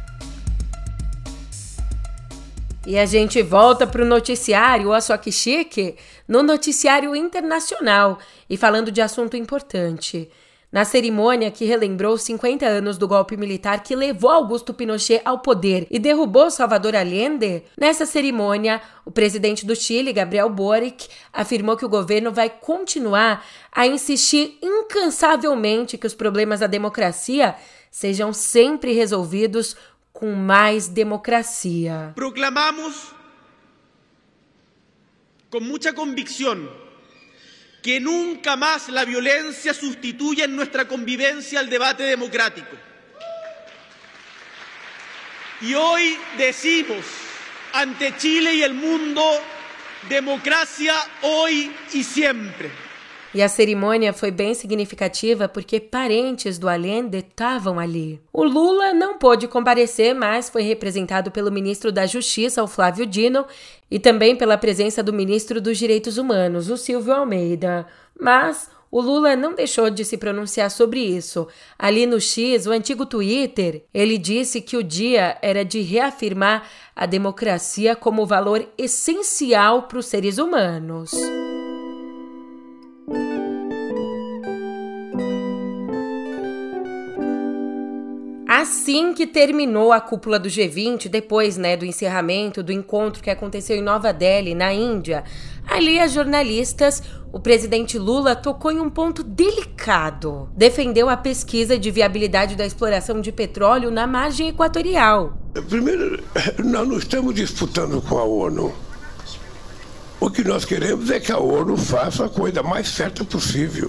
E 2.84 2.98
a 2.98 3.06
gente 3.06 3.40
volta 3.40 3.86
para 3.86 4.02
o 4.02 4.06
noticiário, 4.06 4.90
ó 4.90 5.00
só 5.00 5.16
que 5.16 5.30
chique, 5.30 5.96
no 6.26 6.42
noticiário 6.42 7.14
internacional 7.14 8.18
e 8.50 8.56
falando 8.56 8.90
de 8.90 9.00
assunto 9.00 9.36
importante. 9.36 10.28
Na 10.70 10.84
cerimônia 10.84 11.50
que 11.50 11.64
relembrou 11.64 12.18
50 12.18 12.66
anos 12.66 12.98
do 12.98 13.06
golpe 13.06 13.36
militar 13.36 13.82
que 13.82 13.94
levou 13.94 14.30
Augusto 14.30 14.74
Pinochet 14.74 15.22
ao 15.24 15.38
poder 15.38 15.86
e 15.90 15.98
derrubou 15.98 16.50
Salvador 16.50 16.96
Allende, 16.96 17.62
nessa 17.78 18.04
cerimônia, 18.04 18.82
o 19.04 19.10
presidente 19.10 19.64
do 19.64 19.76
Chile, 19.76 20.12
Gabriel 20.12 20.50
Boric, 20.50 21.08
afirmou 21.32 21.76
que 21.76 21.84
o 21.84 21.88
governo 21.88 22.32
vai 22.32 22.50
continuar 22.50 23.46
a 23.70 23.86
insistir 23.86 24.58
incansavelmente 24.60 25.96
que 25.96 26.06
os 26.06 26.14
problemas 26.14 26.60
da 26.60 26.66
democracia 26.66 27.54
sejam 27.90 28.32
sempre 28.32 28.92
resolvidos 28.92 29.76
com 30.12 30.32
mais 30.32 30.88
democracia. 30.88 32.12
Proclamamos 32.14 33.12
con 35.48 35.62
mucha 35.66 35.92
convicción 35.94 36.85
que 37.86 38.00
nunca 38.00 38.56
más 38.56 38.88
la 38.88 39.04
violencia 39.04 39.72
sustituya 39.72 40.46
en 40.46 40.56
nuestra 40.56 40.88
convivencia 40.88 41.60
al 41.60 41.70
debate 41.70 42.02
democrático. 42.02 42.76
Y 45.60 45.72
hoy 45.74 46.18
decimos 46.36 47.04
ante 47.72 48.16
Chile 48.16 48.56
y 48.56 48.64
el 48.64 48.74
mundo, 48.74 49.22
democracia 50.08 50.96
hoy 51.22 51.70
y 51.92 52.02
siempre. 52.02 52.85
E 53.36 53.42
a 53.42 53.50
cerimônia 53.50 54.14
foi 54.14 54.30
bem 54.30 54.54
significativa 54.54 55.46
porque 55.46 55.78
parentes 55.78 56.56
do 56.56 56.70
Allende 56.70 57.18
estavam 57.18 57.78
ali. 57.78 58.18
O 58.32 58.42
Lula 58.42 58.94
não 58.94 59.18
pôde 59.18 59.46
comparecer, 59.46 60.14
mas 60.14 60.48
foi 60.48 60.62
representado 60.62 61.30
pelo 61.30 61.52
ministro 61.52 61.92
da 61.92 62.06
Justiça, 62.06 62.62
o 62.62 62.66
Flávio 62.66 63.04
Dino, 63.04 63.44
e 63.90 63.98
também 63.98 64.34
pela 64.34 64.56
presença 64.56 65.02
do 65.02 65.12
ministro 65.12 65.60
dos 65.60 65.76
Direitos 65.76 66.16
Humanos, 66.16 66.70
o 66.70 66.78
Silvio 66.78 67.12
Almeida. 67.12 67.86
Mas 68.18 68.70
o 68.90 69.02
Lula 69.02 69.36
não 69.36 69.54
deixou 69.54 69.90
de 69.90 70.02
se 70.02 70.16
pronunciar 70.16 70.70
sobre 70.70 71.00
isso. 71.00 71.46
Ali 71.78 72.06
no 72.06 72.18
X, 72.18 72.66
o 72.66 72.72
antigo 72.72 73.04
Twitter, 73.04 73.84
ele 73.92 74.16
disse 74.16 74.62
que 74.62 74.78
o 74.78 74.82
dia 74.82 75.36
era 75.42 75.62
de 75.62 75.82
reafirmar 75.82 76.66
a 76.96 77.04
democracia 77.04 77.94
como 77.94 78.24
valor 78.24 78.66
essencial 78.78 79.82
para 79.82 79.98
os 79.98 80.06
seres 80.06 80.38
humanos. 80.38 81.12
Assim 88.66 89.14
que 89.14 89.28
terminou 89.28 89.92
a 89.92 90.00
cúpula 90.00 90.40
do 90.40 90.48
G20, 90.48 91.06
depois 91.06 91.56
né, 91.56 91.76
do 91.76 91.84
encerramento 91.84 92.64
do 92.64 92.72
encontro 92.72 93.22
que 93.22 93.30
aconteceu 93.30 93.76
em 93.76 93.80
Nova 93.80 94.12
Delhi, 94.12 94.56
na 94.56 94.74
Índia, 94.74 95.22
ali 95.64 96.00
as 96.00 96.10
jornalistas, 96.12 97.00
o 97.32 97.38
presidente 97.38 97.96
Lula 97.96 98.34
tocou 98.34 98.72
em 98.72 98.80
um 98.80 98.90
ponto 98.90 99.22
delicado. 99.22 100.48
Defendeu 100.56 101.08
a 101.08 101.16
pesquisa 101.16 101.78
de 101.78 101.92
viabilidade 101.92 102.56
da 102.56 102.66
exploração 102.66 103.20
de 103.20 103.30
petróleo 103.30 103.88
na 103.88 104.04
margem 104.04 104.48
equatorial. 104.48 105.38
Primeiro, 105.68 106.20
nós 106.58 106.88
não 106.88 106.98
estamos 106.98 107.36
disputando 107.36 108.02
com 108.02 108.18
a 108.18 108.24
ONU. 108.24 108.74
O 110.18 110.28
que 110.28 110.42
nós 110.42 110.64
queremos 110.64 111.08
é 111.08 111.20
que 111.20 111.30
a 111.30 111.38
ONU 111.38 111.76
faça 111.76 112.24
a 112.24 112.28
coisa 112.28 112.64
mais 112.64 112.88
certa 112.88 113.24
possível. 113.24 113.88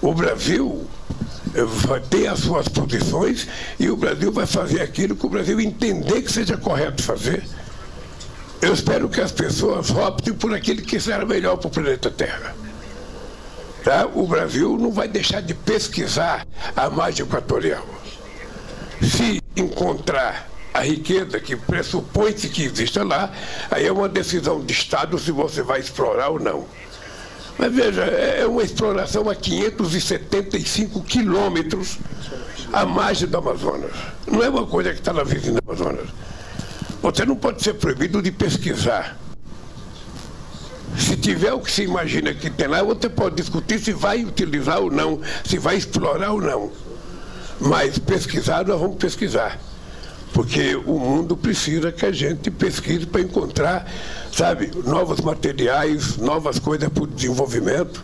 O 0.00 0.14
Brasil 0.14 0.86
vai 1.86 2.00
ter 2.00 2.26
as 2.26 2.40
suas 2.40 2.68
posições 2.68 3.46
e 3.78 3.88
o 3.88 3.96
Brasil 3.96 4.32
vai 4.32 4.46
fazer 4.46 4.80
aquilo 4.80 5.16
que 5.16 5.26
o 5.26 5.28
Brasil 5.28 5.60
entender 5.60 6.22
que 6.22 6.32
seja 6.32 6.56
correto 6.56 7.02
fazer. 7.02 7.42
Eu 8.60 8.74
espero 8.74 9.08
que 9.08 9.20
as 9.20 9.30
pessoas 9.30 9.90
optem 9.90 10.34
por 10.34 10.52
aquilo 10.52 10.82
que 10.82 10.98
será 10.98 11.24
melhor 11.24 11.56
para 11.56 11.68
o 11.68 11.70
planeta 11.70 12.10
Terra. 12.10 12.54
Tá? 13.84 14.06
O 14.12 14.26
Brasil 14.26 14.76
não 14.76 14.90
vai 14.90 15.06
deixar 15.06 15.40
de 15.40 15.54
pesquisar 15.54 16.46
a 16.74 16.90
margem 16.90 17.24
equatorial. 17.24 17.86
Se 19.00 19.40
encontrar 19.56 20.48
a 20.74 20.80
riqueza 20.80 21.40
que 21.40 21.56
pressupõe-se 21.56 22.48
que 22.48 22.64
exista 22.64 23.04
lá, 23.04 23.32
aí 23.70 23.86
é 23.86 23.92
uma 23.92 24.08
decisão 24.08 24.60
de 24.60 24.72
Estado 24.72 25.18
se 25.18 25.30
você 25.30 25.62
vai 25.62 25.80
explorar 25.80 26.28
ou 26.28 26.40
não. 26.40 26.66
Mas 27.58 27.74
veja, 27.74 28.02
é 28.02 28.46
uma 28.46 28.62
exploração 28.62 29.28
a 29.28 29.34
575 29.34 31.02
quilômetros 31.02 31.98
à 32.72 32.86
margem 32.86 33.28
do 33.28 33.36
Amazonas. 33.36 33.90
Não 34.26 34.42
é 34.42 34.48
uma 34.48 34.64
coisa 34.64 34.92
que 34.92 35.00
está 35.00 35.12
na 35.12 35.24
vizinha 35.24 35.60
do 35.60 35.62
Amazonas. 35.66 36.08
Você 37.02 37.26
não 37.26 37.34
pode 37.34 37.62
ser 37.62 37.74
proibido 37.74 38.22
de 38.22 38.30
pesquisar. 38.30 39.18
Se 40.96 41.16
tiver 41.16 41.52
o 41.52 41.60
que 41.60 41.70
se 41.70 41.82
imagina 41.82 42.32
que 42.32 42.48
tem 42.48 42.68
lá, 42.68 42.82
você 42.82 43.08
pode 43.08 43.36
discutir 43.36 43.80
se 43.80 43.92
vai 43.92 44.24
utilizar 44.24 44.80
ou 44.80 44.90
não, 44.90 45.20
se 45.44 45.58
vai 45.58 45.76
explorar 45.76 46.32
ou 46.32 46.40
não. 46.40 46.72
Mas 47.60 47.98
pesquisar, 47.98 48.64
nós 48.64 48.80
vamos 48.80 48.96
pesquisar 48.96 49.58
porque 50.32 50.76
o 50.76 50.98
mundo 50.98 51.36
precisa 51.36 51.90
que 51.90 52.04
a 52.04 52.12
gente 52.12 52.50
pesquise 52.50 53.06
para 53.06 53.20
encontrar, 53.20 53.90
sabe, 54.32 54.70
novos 54.84 55.20
materiais, 55.20 56.16
novas 56.16 56.58
coisas 56.58 56.88
para 56.88 57.02
o 57.02 57.06
desenvolvimento. 57.06 58.02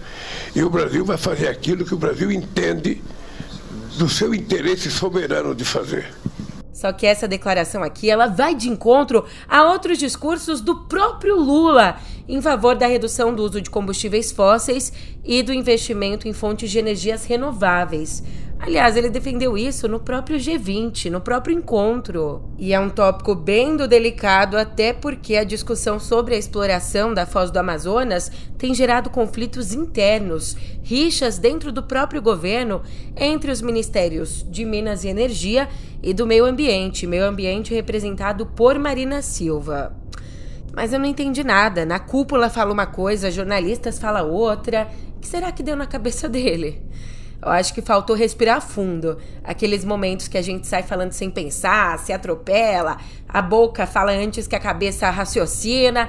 E 0.54 0.62
o 0.62 0.70
Brasil 0.70 1.04
vai 1.04 1.16
fazer 1.16 1.48
aquilo 1.48 1.84
que 1.84 1.94
o 1.94 1.98
Brasil 1.98 2.30
entende 2.32 3.02
do 3.98 4.08
seu 4.08 4.34
interesse 4.34 4.90
soberano 4.90 5.54
de 5.54 5.64
fazer. 5.64 6.12
Só 6.72 6.92
que 6.92 7.06
essa 7.06 7.28
declaração 7.28 7.84
aqui, 7.84 8.10
ela 8.10 8.26
vai 8.26 8.54
de 8.54 8.68
encontro 8.68 9.24
a 9.48 9.62
outros 9.62 9.96
discursos 9.96 10.60
do 10.60 10.80
próprio 10.80 11.36
Lula 11.36 11.96
em 12.28 12.42
favor 12.42 12.74
da 12.74 12.86
redução 12.86 13.32
do 13.32 13.44
uso 13.44 13.60
de 13.60 13.70
combustíveis 13.70 14.32
fósseis 14.32 14.92
e 15.24 15.42
do 15.42 15.52
investimento 15.52 16.26
em 16.26 16.32
fontes 16.32 16.70
de 16.70 16.78
energias 16.78 17.24
renováveis. 17.24 18.22
Aliás, 18.58 18.96
ele 18.96 19.10
defendeu 19.10 19.58
isso 19.58 19.86
no 19.86 20.00
próprio 20.00 20.38
G20, 20.38 21.10
no 21.10 21.20
próprio 21.20 21.54
encontro. 21.54 22.48
E 22.58 22.72
é 22.72 22.80
um 22.80 22.88
tópico 22.88 23.34
bem 23.34 23.76
do 23.76 23.86
delicado, 23.86 24.56
até 24.56 24.92
porque 24.92 25.36
a 25.36 25.44
discussão 25.44 26.00
sobre 26.00 26.34
a 26.34 26.38
exploração 26.38 27.12
da 27.12 27.26
foz 27.26 27.50
do 27.50 27.58
Amazonas 27.58 28.30
tem 28.56 28.72
gerado 28.72 29.10
conflitos 29.10 29.74
internos, 29.74 30.56
rixas 30.82 31.36
dentro 31.36 31.70
do 31.70 31.82
próprio 31.82 32.22
governo 32.22 32.82
entre 33.16 33.50
os 33.50 33.60
ministérios 33.60 34.46
de 34.48 34.64
Minas 34.64 35.04
e 35.04 35.08
Energia 35.08 35.68
e 36.02 36.14
do 36.14 36.26
Meio 36.26 36.46
Ambiente, 36.46 37.06
meio 37.06 37.26
ambiente 37.26 37.74
representado 37.74 38.46
por 38.46 38.78
Marina 38.78 39.20
Silva. 39.20 39.94
Mas 40.74 40.92
eu 40.92 40.98
não 40.98 41.06
entendi 41.06 41.44
nada. 41.44 41.84
Na 41.84 41.98
cúpula 41.98 42.50
fala 42.50 42.72
uma 42.72 42.86
coisa, 42.86 43.30
jornalistas 43.30 43.98
fala 43.98 44.22
outra. 44.22 44.88
O 45.16 45.20
que 45.20 45.28
será 45.28 45.52
que 45.52 45.62
deu 45.62 45.76
na 45.76 45.86
cabeça 45.86 46.28
dele? 46.30 46.82
Eu 47.40 47.50
acho 47.50 47.74
que 47.74 47.82
faltou 47.82 48.16
respirar 48.16 48.60
fundo. 48.60 49.18
Aqueles 49.42 49.84
momentos 49.84 50.28
que 50.28 50.38
a 50.38 50.42
gente 50.42 50.66
sai 50.66 50.82
falando 50.82 51.12
sem 51.12 51.30
pensar, 51.30 51.98
se 51.98 52.12
atropela, 52.12 52.98
a 53.28 53.42
boca 53.42 53.86
fala 53.86 54.12
antes 54.12 54.46
que 54.46 54.56
a 54.56 54.60
cabeça 54.60 55.10
raciocina. 55.10 56.08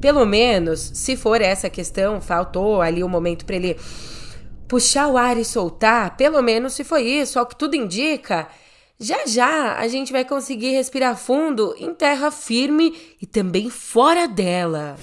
Pelo 0.00 0.24
menos, 0.24 0.80
se 0.94 1.16
for 1.16 1.40
essa 1.40 1.70
questão, 1.70 2.20
faltou 2.20 2.82
ali 2.82 3.02
o 3.02 3.06
um 3.06 3.08
momento 3.08 3.44
para 3.44 3.56
ele 3.56 3.76
puxar 4.68 5.08
o 5.08 5.16
ar 5.16 5.36
e 5.36 5.44
soltar. 5.44 6.16
Pelo 6.16 6.42
menos 6.42 6.74
se 6.74 6.84
foi 6.84 7.02
isso, 7.02 7.38
ao 7.38 7.46
que 7.46 7.56
tudo 7.56 7.74
indica. 7.74 8.48
Já 8.98 9.26
já 9.26 9.74
a 9.74 9.86
gente 9.88 10.10
vai 10.10 10.24
conseguir 10.24 10.70
respirar 10.70 11.18
fundo 11.18 11.74
em 11.78 11.92
terra 11.92 12.30
firme 12.30 12.94
e 13.20 13.26
também 13.26 13.68
fora 13.68 14.26
dela. 14.26 14.96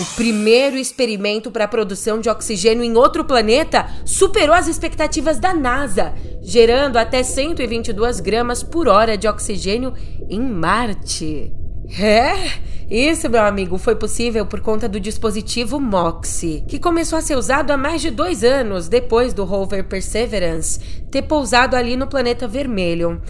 O 0.00 0.16
primeiro 0.16 0.78
experimento 0.78 1.50
para 1.50 1.64
a 1.64 1.68
produção 1.68 2.20
de 2.20 2.30
oxigênio 2.30 2.82
em 2.82 2.96
outro 2.96 3.24
planeta 3.26 3.86
superou 4.06 4.54
as 4.54 4.66
expectativas 4.66 5.38
da 5.38 5.52
NASA, 5.52 6.14
gerando 6.40 6.96
até 6.96 7.22
122 7.22 8.18
gramas 8.20 8.62
por 8.62 8.88
hora 8.88 9.18
de 9.18 9.28
oxigênio 9.28 9.92
em 10.30 10.40
Marte. 10.40 11.52
É, 12.00 12.32
isso, 12.90 13.28
meu 13.28 13.42
amigo, 13.42 13.76
foi 13.76 13.94
possível 13.96 14.46
por 14.46 14.60
conta 14.60 14.88
do 14.88 14.98
dispositivo 14.98 15.78
MOXIE, 15.78 16.64
que 16.66 16.78
começou 16.78 17.18
a 17.18 17.22
ser 17.22 17.36
usado 17.36 17.70
há 17.70 17.76
mais 17.76 18.00
de 18.00 18.10
dois 18.10 18.42
anos 18.42 18.88
depois 18.88 19.34
do 19.34 19.44
rover 19.44 19.84
Perseverance 19.84 20.80
ter 21.10 21.22
pousado 21.22 21.76
ali 21.76 21.96
no 21.96 22.06
planeta 22.06 22.48
vermelho. 22.48 23.20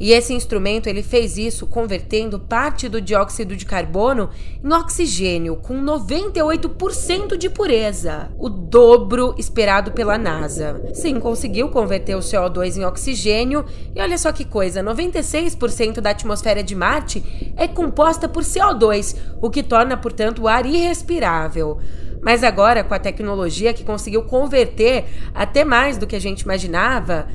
E 0.00 0.12
esse 0.12 0.32
instrumento 0.32 0.86
ele 0.86 1.02
fez 1.02 1.36
isso 1.36 1.66
convertendo 1.66 2.38
parte 2.38 2.88
do 2.88 3.00
dióxido 3.00 3.56
de 3.56 3.66
carbono 3.66 4.30
em 4.62 4.72
oxigênio 4.72 5.56
com 5.56 5.74
98% 5.82 7.36
de 7.36 7.50
pureza, 7.50 8.30
o 8.38 8.48
dobro 8.48 9.34
esperado 9.36 9.90
pela 9.92 10.16
NASA. 10.16 10.80
Sim, 10.94 11.18
conseguiu 11.18 11.68
converter 11.68 12.14
o 12.14 12.20
CO2 12.20 12.76
em 12.76 12.84
oxigênio 12.84 13.64
e 13.94 14.00
olha 14.00 14.16
só 14.16 14.30
que 14.30 14.44
coisa, 14.44 14.82
96% 14.82 16.00
da 16.00 16.10
atmosfera 16.10 16.62
de 16.62 16.76
Marte 16.76 17.52
é 17.56 17.66
composta 17.66 18.28
por 18.28 18.44
CO2, 18.44 19.16
o 19.42 19.50
que 19.50 19.62
torna, 19.62 19.96
portanto, 19.96 20.42
o 20.42 20.48
ar 20.48 20.64
irrespirável. 20.64 21.78
Mas 22.22 22.42
agora, 22.42 22.84
com 22.84 22.94
a 22.94 22.98
tecnologia 22.98 23.72
que 23.72 23.84
conseguiu 23.84 24.22
converter 24.22 25.04
até 25.34 25.64
mais 25.64 25.96
do 25.96 26.06
que 26.06 26.16
a 26.16 26.20
gente 26.20 26.42
imaginava, 26.42 27.28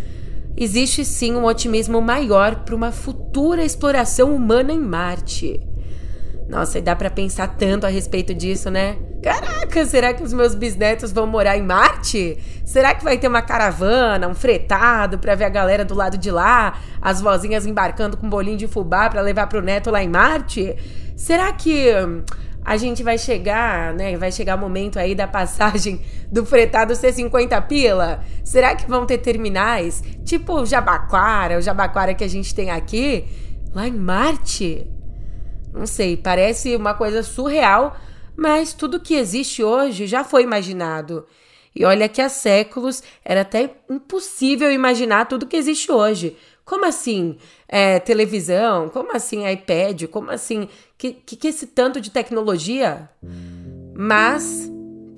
existe 0.55 1.03
sim 1.03 1.35
um 1.35 1.45
otimismo 1.45 2.01
maior 2.01 2.63
para 2.63 2.75
uma 2.75 2.91
futura 2.91 3.63
exploração 3.63 4.35
humana 4.35 4.73
em 4.73 4.79
Marte. 4.79 5.59
Nossa, 6.47 6.79
e 6.79 6.81
dá 6.81 6.95
para 6.95 7.09
pensar 7.09 7.47
tanto 7.47 7.85
a 7.85 7.89
respeito 7.89 8.33
disso, 8.33 8.69
né? 8.69 8.97
Caraca, 9.23 9.85
será 9.85 10.13
que 10.13 10.21
os 10.21 10.33
meus 10.33 10.53
bisnetos 10.53 11.11
vão 11.11 11.25
morar 11.25 11.57
em 11.57 11.63
Marte? 11.63 12.37
Será 12.65 12.93
que 12.93 13.03
vai 13.03 13.17
ter 13.17 13.27
uma 13.27 13.41
caravana, 13.41 14.27
um 14.27 14.35
fretado 14.35 15.17
para 15.17 15.33
ver 15.33 15.45
a 15.45 15.49
galera 15.49 15.85
do 15.85 15.95
lado 15.95 16.17
de 16.17 16.29
lá, 16.29 16.77
as 17.01 17.21
vozinhas 17.21 17.65
embarcando 17.65 18.17
com 18.17 18.27
um 18.27 18.29
bolinho 18.29 18.57
de 18.57 18.67
fubá 18.67 19.09
para 19.09 19.21
levar 19.21 19.47
pro 19.47 19.61
neto 19.61 19.89
lá 19.89 20.03
em 20.03 20.09
Marte? 20.09 20.75
Será 21.15 21.53
que 21.53 21.87
a 22.65 22.77
gente 22.77 23.03
vai 23.03 23.17
chegar, 23.17 23.93
né? 23.93 24.17
Vai 24.17 24.31
chegar 24.31 24.55
o 24.55 24.59
momento 24.59 24.97
aí 24.97 25.13
da 25.13 25.27
passagem 25.27 26.01
do 26.31 26.45
fretado 26.45 26.95
ser 26.95 27.13
50 27.13 27.61
pila? 27.63 28.23
Será 28.43 28.75
que 28.75 28.89
vão 28.89 29.05
ter 29.05 29.17
terminais? 29.17 30.03
Tipo 30.23 30.61
o 30.61 30.65
Jabaquara, 30.65 31.57
o 31.57 31.61
Jabaquara 31.61 32.13
que 32.13 32.23
a 32.23 32.29
gente 32.29 32.55
tem 32.55 32.71
aqui, 32.71 33.25
lá 33.73 33.87
em 33.87 33.93
Marte? 33.93 34.87
Não 35.73 35.85
sei, 35.85 36.15
parece 36.15 36.75
uma 36.75 36.93
coisa 36.93 37.23
surreal, 37.23 37.97
mas 38.35 38.73
tudo 38.73 38.99
que 38.99 39.15
existe 39.15 39.63
hoje 39.63 40.07
já 40.07 40.23
foi 40.23 40.43
imaginado. 40.43 41.25
E 41.75 41.83
olha 41.83 42.07
que 42.07 42.21
há 42.21 42.29
séculos 42.29 43.01
era 43.25 43.41
até 43.41 43.71
impossível 43.89 44.71
imaginar 44.71 45.25
tudo 45.25 45.47
que 45.47 45.57
existe 45.57 45.91
hoje. 45.91 46.37
Como 46.65 46.85
assim 46.85 47.37
é, 47.67 47.99
televisão? 47.99 48.89
Como 48.89 49.15
assim 49.15 49.47
iPad? 49.47 50.03
Como 50.05 50.31
assim? 50.31 50.67
Que, 50.97 51.11
que, 51.11 51.35
que 51.35 51.47
esse 51.47 51.67
tanto 51.67 51.99
de 51.99 52.09
tecnologia? 52.09 53.09
Mas 53.93 54.71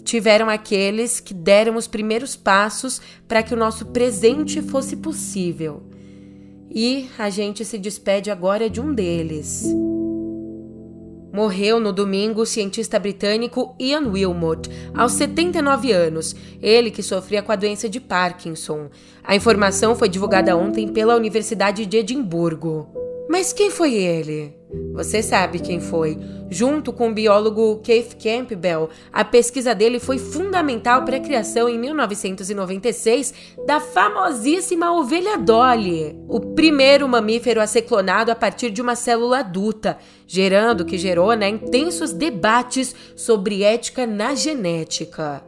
tiveram 0.04 0.50
aqueles 0.50 1.20
que 1.20 1.34
deram 1.34 1.76
os 1.76 1.88
primeiros 1.88 2.36
passos 2.36 3.02
para 3.28 3.44
que 3.44 3.54
o 3.54 3.58
nosso 3.58 3.88
presente 3.88 4.62
fosse 4.62 4.96
possível. 4.96 5.84
E 6.70 7.10
a 7.18 7.30
gente 7.30 7.64
se 7.64 7.78
despede 7.78 8.30
agora 8.30 8.70
de 8.70 8.82
um 8.82 8.94
deles. 8.94 9.66
Morreu 11.36 11.82
no 11.82 11.91
domingo 11.91 12.43
o 12.43 12.45
cientista 12.45 12.98
britânico 12.98 13.76
Ian 13.78 14.08
Wilmot, 14.08 14.69
aos 14.95 15.12
79 15.12 15.91
anos, 15.91 16.34
ele 16.62 16.89
que 16.89 17.04
sofria 17.04 17.43
com 17.43 17.52
a 17.52 17.58
doença 17.58 17.89
de 17.89 18.00
Parkinson. 18.00 18.89
A 19.21 19.36
informação 19.36 19.98
foi 19.98 20.08
divulgada 20.08 20.56
ontem 20.56 20.88
pela 20.88 21.13
Universidade 21.13 21.86
de 21.86 21.98
Edimburgo. 21.98 22.88
Mas 23.28 23.52
quem 23.52 23.72
foi 23.72 23.94
ele? 23.94 24.56
Você 24.94 25.22
sabe 25.22 25.60
quem 25.60 25.80
foi. 25.80 26.18
Junto 26.50 26.94
com 26.94 27.10
o 27.10 27.14
biólogo 27.14 27.80
Keith 27.82 28.16
Campbell, 28.22 28.90
a 29.12 29.26
pesquisa 29.26 29.74
dele 29.74 30.00
foi 30.00 30.18
fundamental 30.18 31.04
para 31.04 31.18
a 31.18 31.20
criação 31.20 31.68
em 31.68 31.78
1996 31.78 33.34
da 33.66 33.80
famosíssima 33.80 34.92
ovelha 34.92 35.38
Dolly, 35.38 36.16
o 36.28 36.40
primeiro 36.40 37.08
mamífero 37.08 37.60
a 37.60 37.68
ser 37.68 37.82
clonado 37.84 38.32
a 38.32 38.36
partir 38.36 38.70
de 38.70 38.82
uma 38.82 38.96
célula 38.96 39.40
adulta, 39.40 39.98
gerando 40.28 40.86
que 40.86 40.98
gerou 40.98 41.34
né, 41.34 41.50
intensos 41.50 42.14
debates 42.14 42.96
sobre 43.16 43.64
ética 43.64 44.06
na 44.06 44.36
genética. 44.36 45.44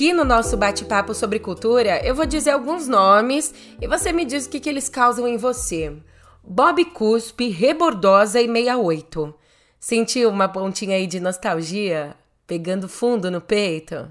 Aqui 0.00 0.14
no 0.14 0.24
nosso 0.24 0.56
bate-papo 0.56 1.12
sobre 1.12 1.38
cultura, 1.38 2.00
eu 2.02 2.14
vou 2.14 2.24
dizer 2.24 2.52
alguns 2.52 2.88
nomes 2.88 3.52
e 3.78 3.86
você 3.86 4.14
me 4.14 4.24
diz 4.24 4.46
o 4.46 4.48
que, 4.48 4.58
que 4.58 4.66
eles 4.70 4.88
causam 4.88 5.28
em 5.28 5.36
você. 5.36 5.94
Bob 6.42 6.82
Cuspe, 6.86 7.50
Rebordosa 7.50 8.40
e 8.40 8.46
68. 8.46 9.34
Sentiu 9.78 10.30
uma 10.30 10.48
pontinha 10.48 10.96
aí 10.96 11.06
de 11.06 11.20
nostalgia? 11.20 12.16
Pegando 12.46 12.88
fundo 12.88 13.30
no 13.30 13.42
peito? 13.42 14.10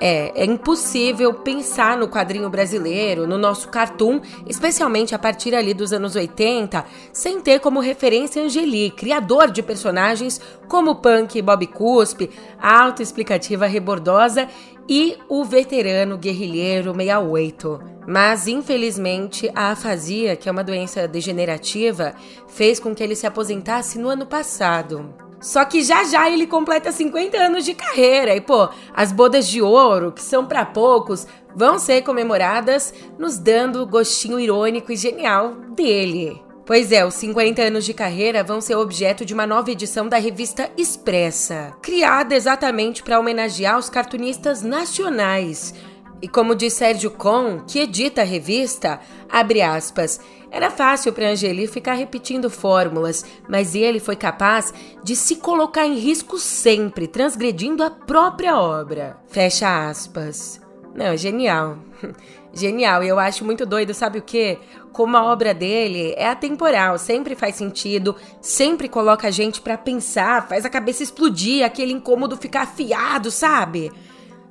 É, 0.00 0.32
é 0.34 0.46
impossível 0.46 1.34
pensar 1.34 1.96
no 1.98 2.08
quadrinho 2.08 2.48
brasileiro, 2.48 3.26
no 3.26 3.36
nosso 3.36 3.68
cartoon, 3.68 4.20
especialmente 4.46 5.14
a 5.14 5.18
partir 5.18 5.54
ali 5.54 5.74
dos 5.74 5.92
anos 5.92 6.16
80, 6.16 6.84
sem 7.12 7.38
ter 7.38 7.60
como 7.60 7.80
referência 7.80 8.42
Angeli, 8.42 8.90
criador 8.90 9.50
de 9.50 9.62
personagens 9.62 10.40
como 10.66 10.96
Punk 10.96 11.42
Bob 11.42 11.66
Cuspe, 11.66 12.30
a 12.58 12.82
autoexplicativa 12.82 13.66
Rebordosa 13.66 14.48
e 14.88 15.18
o 15.28 15.44
veterano 15.44 16.16
guerrilheiro 16.16 16.94
68. 16.94 17.80
Mas, 18.08 18.48
infelizmente, 18.48 19.50
a 19.54 19.72
afasia, 19.72 20.34
que 20.34 20.48
é 20.48 20.52
uma 20.52 20.64
doença 20.64 21.06
degenerativa, 21.06 22.14
fez 22.48 22.80
com 22.80 22.94
que 22.94 23.02
ele 23.02 23.14
se 23.14 23.26
aposentasse 23.26 23.98
no 23.98 24.08
ano 24.08 24.26
passado. 24.26 25.29
Só 25.40 25.64
que 25.64 25.82
já 25.82 26.04
já 26.04 26.28
ele 26.30 26.46
completa 26.46 26.92
50 26.92 27.36
anos 27.38 27.64
de 27.64 27.74
carreira 27.74 28.36
e, 28.36 28.40
pô, 28.40 28.68
as 28.94 29.10
bodas 29.10 29.48
de 29.48 29.62
ouro, 29.62 30.12
que 30.12 30.22
são 30.22 30.44
para 30.44 30.66
poucos, 30.66 31.26
vão 31.56 31.78
ser 31.78 32.02
comemoradas, 32.02 32.92
nos 33.18 33.38
dando 33.38 33.82
o 33.82 33.86
gostinho 33.86 34.38
irônico 34.38 34.92
e 34.92 34.96
genial 34.96 35.54
dele. 35.74 36.40
Pois 36.66 36.92
é, 36.92 37.04
os 37.04 37.14
50 37.14 37.62
anos 37.62 37.84
de 37.84 37.92
carreira 37.92 38.44
vão 38.44 38.60
ser 38.60 38.76
objeto 38.76 39.24
de 39.24 39.34
uma 39.34 39.46
nova 39.46 39.72
edição 39.72 40.08
da 40.08 40.18
revista 40.18 40.70
Expressa, 40.76 41.74
criada 41.82 42.34
exatamente 42.34 43.02
para 43.02 43.18
homenagear 43.18 43.76
os 43.76 43.90
cartunistas 43.90 44.62
nacionais. 44.62 45.74
E 46.22 46.28
como 46.28 46.54
diz 46.54 46.74
Sérgio 46.74 47.10
Con, 47.10 47.60
que 47.66 47.80
edita 47.80 48.20
a 48.20 48.24
revista, 48.24 49.00
abre 49.28 49.62
aspas, 49.62 50.20
era 50.50 50.70
fácil 50.70 51.12
para 51.12 51.30
Angeli 51.30 51.66
ficar 51.66 51.94
repetindo 51.94 52.50
fórmulas, 52.50 53.24
mas 53.48 53.74
ele 53.74 54.00
foi 54.00 54.16
capaz 54.16 54.74
de 55.02 55.16
se 55.16 55.36
colocar 55.36 55.86
em 55.86 55.94
risco 55.94 56.38
sempre, 56.38 57.06
transgredindo 57.06 57.82
a 57.82 57.90
própria 57.90 58.58
obra. 58.58 59.16
Fecha 59.28 59.88
aspas. 59.88 60.60
Não, 60.94 61.16
genial. 61.16 61.78
Genial, 62.52 63.04
e 63.04 63.08
eu 63.08 63.16
acho 63.16 63.44
muito 63.44 63.64
doido, 63.64 63.94
sabe 63.94 64.18
o 64.18 64.22
quê? 64.22 64.58
Como 64.92 65.16
a 65.16 65.22
obra 65.22 65.54
dele 65.54 66.14
é 66.16 66.26
atemporal, 66.26 66.98
sempre 66.98 67.36
faz 67.36 67.54
sentido, 67.54 68.16
sempre 68.40 68.88
coloca 68.88 69.28
a 69.28 69.30
gente 69.30 69.60
para 69.60 69.78
pensar, 69.78 70.48
faz 70.48 70.64
a 70.64 70.68
cabeça 70.68 71.00
explodir, 71.00 71.64
aquele 71.64 71.92
incômodo 71.92 72.36
ficar 72.36 72.62
afiado, 72.62 73.30
sabe? 73.30 73.92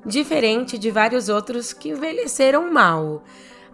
Diferente 0.04 0.78
de 0.78 0.90
vários 0.90 1.28
outros 1.28 1.72
que 1.72 1.90
envelheceram 1.90 2.72
mal. 2.72 3.22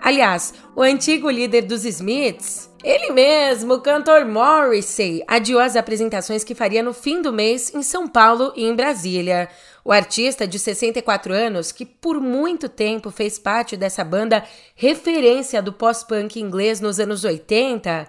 Aliás, 0.01 0.53
o 0.75 0.83
antigo 0.83 1.31
líder 1.31 1.63
dos 1.63 1.85
Smiths, 1.85 2.71
ele 2.85 3.11
mesmo, 3.13 3.75
o 3.75 3.81
cantor 3.81 4.25
Morrissey, 4.25 5.23
adiou 5.27 5.61
as 5.61 5.75
apresentações 5.75 6.45
que 6.45 6.55
faria 6.55 6.83
no 6.83 6.93
fim 6.93 7.23
do 7.23 7.33
mês 7.33 7.75
em 7.75 7.83
São 7.83 8.07
Paulo 8.07 8.53
e 8.55 8.65
em 8.65 8.75
Brasília. 8.75 9.49
O 9.85 9.91
artista 9.91 10.47
de 10.47 10.59
64 10.59 11.33
anos, 11.33 11.73
que 11.73 11.87
por 11.87 12.21
muito 12.21 12.69
tempo 12.69 13.11
fez 13.11 13.39
parte 13.39 13.77
dessa 13.77 14.05
banda 14.05 14.45
referência 14.75 15.63
do 15.63 15.73
pós-punk 15.73 16.39
inglês 16.39 16.81
nos 16.81 17.01
anos 17.01 17.25
80, 17.25 18.07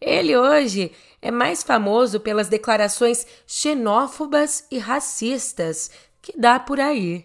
ele 0.00 0.36
hoje 0.36 0.92
é 1.20 1.30
mais 1.30 1.62
famoso 1.62 2.20
pelas 2.20 2.48
declarações 2.48 3.26
xenófobas 3.46 4.64
e 4.70 4.78
racistas 4.78 5.90
que 6.20 6.38
dá 6.38 6.58
por 6.58 6.80
aí. 6.80 7.24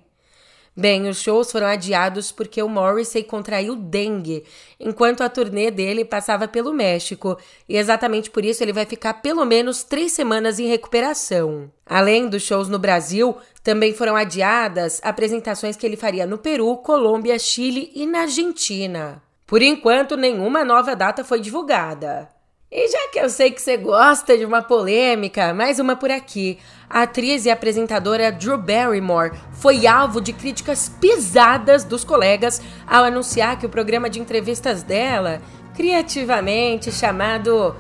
Bem, 0.76 1.08
os 1.08 1.22
shows 1.22 1.52
foram 1.52 1.68
adiados 1.68 2.32
porque 2.32 2.62
o 2.62 2.68
Morrissey 2.68 3.24
contraiu 3.24 3.76
dengue, 3.76 4.44
enquanto 4.80 5.22
a 5.22 5.30
turnê 5.30 5.70
dele 5.70 6.04
passava 6.04 6.48
pelo 6.48 6.74
México, 6.74 7.38
e 7.70 7.78
exatamente 7.78 8.32
por 8.32 8.44
isso 8.44 8.64
ele 8.64 8.74
vai 8.74 8.84
ficar 8.84 9.16
pelo 9.16 9.46
menos 9.46 9.84
três 9.84 10.14
semanas 10.14 10.58
em 10.58 10.66
recuperação. 10.66 11.72
Além 11.86 12.28
dos 12.28 12.42
shows 12.42 12.70
no 12.70 12.80
Brasil, 12.80 13.38
também 13.62 13.94
foram 13.94 14.16
adiadas 14.16 15.00
apresentações 15.04 15.76
que 15.76 15.86
ele 15.86 15.96
faria 15.96 16.26
no 16.26 16.40
Peru, 16.40 16.76
Colômbia, 16.78 17.38
Chile 17.38 17.92
e 17.94 18.08
na 18.08 18.22
Argentina. 18.22 19.22
Por 19.46 19.62
enquanto, 19.62 20.18
nenhuma 20.18 20.66
nova 20.66 20.96
data 20.96 21.24
foi 21.24 21.40
divulgada. 21.40 22.33
E 22.76 22.88
já 22.88 23.08
que 23.12 23.20
eu 23.20 23.30
sei 23.30 23.52
que 23.52 23.62
você 23.62 23.78
gosta 23.78 24.36
de 24.36 24.44
uma 24.44 24.64
polêmica, 24.64 25.54
mais 25.54 25.78
uma 25.78 25.96
por 25.96 26.10
aqui. 26.10 26.58
A 26.90 27.04
atriz 27.04 27.46
e 27.46 27.52
apresentadora 27.52 28.32
Drew 28.32 28.58
Barrymore 28.58 29.38
foi 29.52 29.86
alvo 29.86 30.20
de 30.20 30.34
críticas 30.34 30.90
pesadas 30.90 31.84
dos 31.84 32.04
colegas 32.04 32.60
ao 32.88 33.04
anunciar 33.04 33.60
que 33.60 33.68
o 33.68 33.70
programa 33.70 34.10
de 34.10 34.20
entrevistas 34.20 34.82
dela, 34.82 35.40
criativamente 35.76 36.92
chamado 36.92 37.76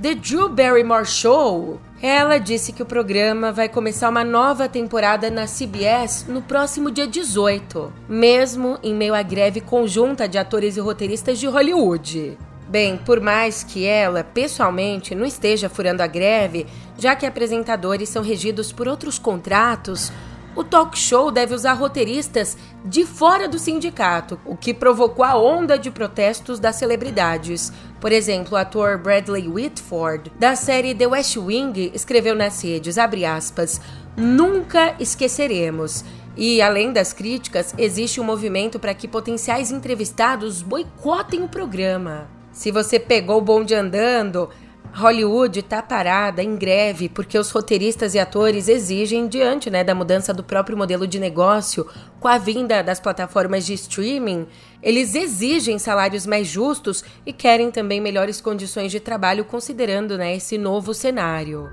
The 0.00 0.14
Drew 0.14 0.48
Barrymore 0.48 1.04
Show, 1.04 1.78
ela 2.00 2.38
disse 2.38 2.72
que 2.72 2.82
o 2.82 2.86
programa 2.86 3.52
vai 3.52 3.68
começar 3.68 4.08
uma 4.08 4.24
nova 4.24 4.66
temporada 4.66 5.28
na 5.28 5.44
CBS 5.44 6.24
no 6.26 6.40
próximo 6.40 6.90
dia 6.90 7.06
18, 7.06 7.92
mesmo 8.08 8.78
em 8.82 8.94
meio 8.94 9.14
à 9.14 9.20
greve 9.20 9.60
conjunta 9.60 10.26
de 10.26 10.38
atores 10.38 10.78
e 10.78 10.80
roteiristas 10.80 11.38
de 11.38 11.46
Hollywood. 11.46 12.38
Bem, 12.68 12.98
por 12.98 13.18
mais 13.18 13.64
que 13.64 13.86
ela, 13.86 14.22
pessoalmente, 14.22 15.14
não 15.14 15.24
esteja 15.24 15.70
furando 15.70 16.02
a 16.02 16.06
greve, 16.06 16.66
já 16.98 17.16
que 17.16 17.24
apresentadores 17.24 18.10
são 18.10 18.22
regidos 18.22 18.72
por 18.72 18.86
outros 18.86 19.18
contratos, 19.18 20.12
o 20.54 20.62
talk 20.62 20.98
show 20.98 21.30
deve 21.30 21.54
usar 21.54 21.74
roteiristas 21.74 22.58
de 22.84 23.06
fora 23.06 23.48
do 23.48 23.58
sindicato, 23.58 24.38
o 24.44 24.56
que 24.56 24.74
provocou 24.74 25.24
a 25.24 25.34
onda 25.34 25.78
de 25.78 25.90
protestos 25.90 26.58
das 26.58 26.76
celebridades. 26.76 27.72
Por 28.00 28.12
exemplo, 28.12 28.54
o 28.54 28.56
ator 28.56 28.98
Bradley 28.98 29.48
Whitford, 29.48 30.30
da 30.38 30.54
série 30.54 30.94
The 30.94 31.06
West 31.06 31.36
Wing, 31.36 31.92
escreveu 31.94 32.34
nas 32.34 32.62
redes, 32.62 32.98
aspas, 32.98 33.80
Nunca 34.16 34.94
esqueceremos. 34.98 36.04
E, 36.36 36.60
além 36.60 36.92
das 36.92 37.12
críticas, 37.12 37.74
existe 37.78 38.20
um 38.20 38.24
movimento 38.24 38.78
para 38.78 38.94
que 38.94 39.08
potenciais 39.08 39.70
entrevistados 39.70 40.60
boicotem 40.60 41.44
o 41.44 41.48
programa. 41.48 42.37
Se 42.58 42.72
você 42.72 42.98
pegou 42.98 43.38
o 43.38 43.40
bonde 43.40 43.72
andando, 43.72 44.50
Hollywood 44.92 45.60
está 45.60 45.80
parada 45.80 46.42
em 46.42 46.56
greve 46.56 47.08
porque 47.08 47.38
os 47.38 47.52
roteiristas 47.52 48.14
e 48.14 48.18
atores 48.18 48.66
exigem, 48.66 49.28
diante 49.28 49.70
né, 49.70 49.84
da 49.84 49.94
mudança 49.94 50.34
do 50.34 50.42
próprio 50.42 50.76
modelo 50.76 51.06
de 51.06 51.20
negócio, 51.20 51.86
com 52.18 52.26
a 52.26 52.36
vinda 52.36 52.82
das 52.82 52.98
plataformas 52.98 53.64
de 53.64 53.74
streaming, 53.74 54.48
eles 54.82 55.14
exigem 55.14 55.78
salários 55.78 56.26
mais 56.26 56.48
justos 56.48 57.04
e 57.24 57.32
querem 57.32 57.70
também 57.70 58.00
melhores 58.00 58.40
condições 58.40 58.90
de 58.90 58.98
trabalho, 58.98 59.44
considerando 59.44 60.18
né, 60.18 60.34
esse 60.34 60.58
novo 60.58 60.92
cenário. 60.92 61.70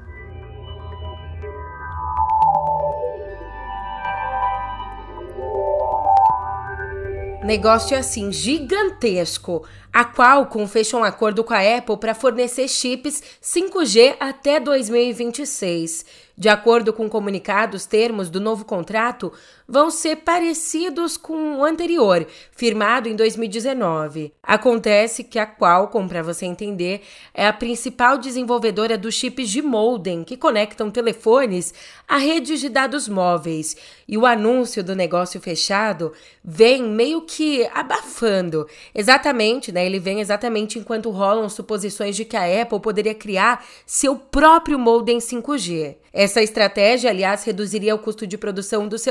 Negócio 7.45 7.95
assim 7.95 8.31
gigantesco. 8.31 9.63
A 9.93 10.03
Qualcomm 10.03 10.65
fechou 10.65 11.01
um 11.01 11.03
acordo 11.03 11.43
com 11.43 11.53
a 11.53 11.60
Apple 11.60 11.97
para 11.97 12.15
fornecer 12.15 12.67
chips 12.67 13.21
5G 13.39 14.15
até 14.19 14.60
2026. 14.60 16.08
De 16.36 16.49
acordo 16.49 16.91
com 16.91 17.08
comunicados, 17.08 17.86
termos 17.86 18.31
do 18.31 18.41
novo 18.41 18.65
contrato 18.65 19.31
vão 19.67 19.89
ser 19.89 20.17
parecidos 20.17 21.17
com 21.17 21.58
o 21.58 21.63
anterior, 21.63 22.25
firmado 22.51 23.10
em 23.10 23.15
2019. 23.15 24.34
Acontece 24.41 25.23
que 25.23 25.39
a 25.39 25.45
Qualcomm, 25.45 26.08
para 26.08 26.21
você 26.21 26.45
entender, 26.45 27.01
é 27.34 27.47
a 27.47 27.54
principal 27.54 28.17
desenvolvedora 28.17 28.97
dos 28.97 29.15
chips 29.15 29.49
de 29.49 29.62
modem 29.62 30.23
que 30.23 30.38
conectam 30.38 30.91
telefones 30.91 31.73
a 32.08 32.17
redes 32.17 32.60
de 32.60 32.69
dados 32.69 33.08
móveis. 33.08 33.75
E 34.08 34.17
o 34.17 34.25
anúncio 34.25 34.84
do 34.84 34.95
negócio 34.95 35.41
fechado 35.41 36.13
vem 36.43 36.84
meio 36.84 37.21
que 37.21 37.67
abafando. 37.73 38.67
Exatamente, 38.93 39.71
né? 39.71 39.86
Ele 39.86 39.99
vem 39.99 40.21
exatamente 40.21 40.78
enquanto 40.78 41.10
rolam 41.10 41.49
suposições 41.49 42.15
de 42.15 42.23
que 42.23 42.38
a 42.38 42.62
Apple 42.62 42.80
poderia 42.80 43.15
criar 43.15 43.65
seu 43.86 44.15
próprio 44.15 44.78
modem 44.78 45.17
5G. 45.17 45.95
Essa 46.13 46.41
estratégia, 46.41 47.10
aliás, 47.10 47.43
reduziria 47.43 47.93
o 47.93 47.99
custo 47.99 48.25
de 48.25 48.38
produção 48.38 48.88
dos 48.88 49.01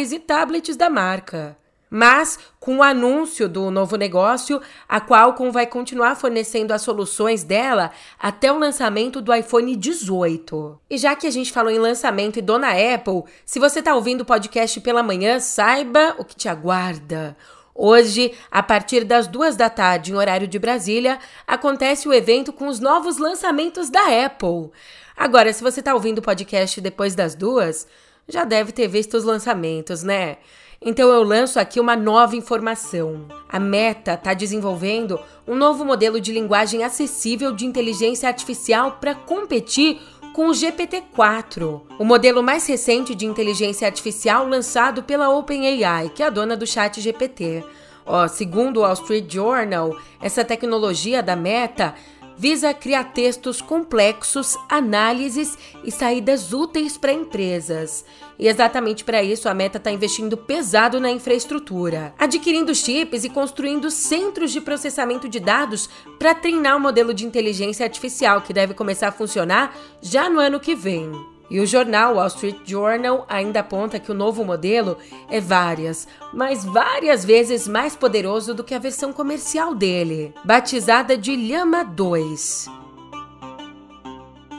celulares 0.00 0.12
e 0.12 0.18
tablets 0.18 0.76
da 0.76 0.88
marca. 0.88 1.56
Mas, 1.92 2.38
com 2.60 2.78
o 2.78 2.82
anúncio 2.84 3.48
do 3.48 3.68
novo 3.68 3.96
negócio, 3.96 4.60
a 4.88 5.00
Qualcomm 5.00 5.50
vai 5.50 5.66
continuar 5.66 6.14
fornecendo 6.14 6.72
as 6.72 6.82
soluções 6.82 7.42
dela 7.42 7.90
até 8.16 8.52
o 8.52 8.58
lançamento 8.58 9.20
do 9.20 9.34
iPhone 9.34 9.74
18. 9.74 10.80
E 10.88 10.96
já 10.96 11.16
que 11.16 11.26
a 11.26 11.30
gente 11.32 11.52
falou 11.52 11.70
em 11.70 11.80
lançamento 11.80 12.38
e 12.38 12.42
dona 12.42 12.68
Apple, 12.70 13.24
se 13.44 13.58
você 13.58 13.80
está 13.80 13.92
ouvindo 13.94 14.20
o 14.20 14.24
podcast 14.24 14.80
pela 14.80 15.02
manhã, 15.02 15.40
saiba 15.40 16.14
o 16.16 16.24
que 16.24 16.36
te 16.36 16.48
aguarda. 16.48 17.36
Hoje, 17.74 18.32
a 18.52 18.62
partir 18.62 19.02
das 19.02 19.26
duas 19.26 19.56
da 19.56 19.68
tarde, 19.68 20.12
em 20.12 20.14
horário 20.14 20.46
de 20.46 20.60
Brasília, 20.60 21.18
acontece 21.44 22.06
o 22.06 22.12
evento 22.12 22.52
com 22.52 22.68
os 22.68 22.78
novos 22.78 23.18
lançamentos 23.18 23.90
da 23.90 24.24
Apple. 24.26 24.70
Agora, 25.16 25.52
se 25.52 25.62
você 25.62 25.80
está 25.80 25.92
ouvindo 25.92 26.18
o 26.18 26.22
podcast 26.22 26.80
depois 26.80 27.16
das 27.16 27.34
duas, 27.34 27.86
já 28.30 28.44
deve 28.44 28.72
ter 28.72 28.88
visto 28.88 29.14
os 29.16 29.24
lançamentos, 29.24 30.02
né? 30.02 30.38
Então 30.82 31.10
eu 31.10 31.22
lanço 31.22 31.60
aqui 31.60 31.78
uma 31.78 31.94
nova 31.94 32.34
informação. 32.36 33.26
A 33.46 33.60
Meta 33.60 34.14
está 34.14 34.32
desenvolvendo 34.32 35.20
um 35.46 35.54
novo 35.54 35.84
modelo 35.84 36.18
de 36.18 36.32
linguagem 36.32 36.82
acessível 36.82 37.52
de 37.52 37.66
inteligência 37.66 38.26
artificial 38.26 38.92
para 38.92 39.14
competir 39.14 40.00
com 40.32 40.46
o 40.46 40.52
GPT-4, 40.52 41.82
o 41.98 42.04
modelo 42.04 42.42
mais 42.42 42.66
recente 42.66 43.14
de 43.14 43.26
inteligência 43.26 43.86
artificial 43.86 44.46
lançado 44.46 45.02
pela 45.02 45.28
OpenAI, 45.28 46.08
que 46.08 46.22
é 46.22 46.26
a 46.26 46.30
dona 46.30 46.56
do 46.56 46.66
Chat 46.66 47.00
GPT. 47.00 47.64
Ó, 48.06 48.26
segundo 48.26 48.78
o 48.78 48.80
Wall 48.80 48.94
Street 48.94 49.30
Journal, 49.30 49.96
essa 50.20 50.44
tecnologia 50.44 51.22
da 51.22 51.36
Meta 51.36 51.94
visa 52.40 52.72
criar 52.72 53.12
textos 53.12 53.60
complexos, 53.60 54.56
análises 54.66 55.58
e 55.84 55.90
saídas 55.90 56.54
úteis 56.54 56.96
para 56.96 57.12
empresas. 57.12 58.02
E 58.38 58.48
exatamente 58.48 59.04
para 59.04 59.22
isso 59.22 59.46
a 59.46 59.52
Meta 59.52 59.76
está 59.76 59.90
investindo 59.90 60.38
pesado 60.38 60.98
na 60.98 61.10
infraestrutura, 61.10 62.14
adquirindo 62.18 62.74
chips 62.74 63.24
e 63.24 63.28
construindo 63.28 63.90
centros 63.90 64.52
de 64.52 64.60
processamento 64.62 65.28
de 65.28 65.38
dados 65.38 65.90
para 66.18 66.34
treinar 66.34 66.78
o 66.78 66.80
modelo 66.80 67.12
de 67.12 67.26
inteligência 67.26 67.84
artificial 67.84 68.40
que 68.40 68.54
deve 68.54 68.72
começar 68.72 69.08
a 69.08 69.12
funcionar 69.12 69.76
já 70.00 70.30
no 70.30 70.40
ano 70.40 70.58
que 70.58 70.74
vem. 70.74 71.12
E 71.50 71.58
o 71.58 71.66
jornal 71.66 72.14
Wall 72.14 72.28
Street 72.28 72.58
Journal 72.64 73.26
ainda 73.28 73.58
aponta 73.58 73.98
que 73.98 74.12
o 74.12 74.14
novo 74.14 74.44
modelo 74.44 74.96
é 75.28 75.40
várias, 75.40 76.06
mas 76.32 76.64
várias 76.64 77.24
vezes 77.24 77.66
mais 77.66 77.96
poderoso 77.96 78.54
do 78.54 78.62
que 78.62 78.72
a 78.72 78.78
versão 78.78 79.12
comercial 79.12 79.74
dele, 79.74 80.32
batizada 80.44 81.18
de 81.18 81.34
Llama 81.34 81.82
2. 81.82 82.66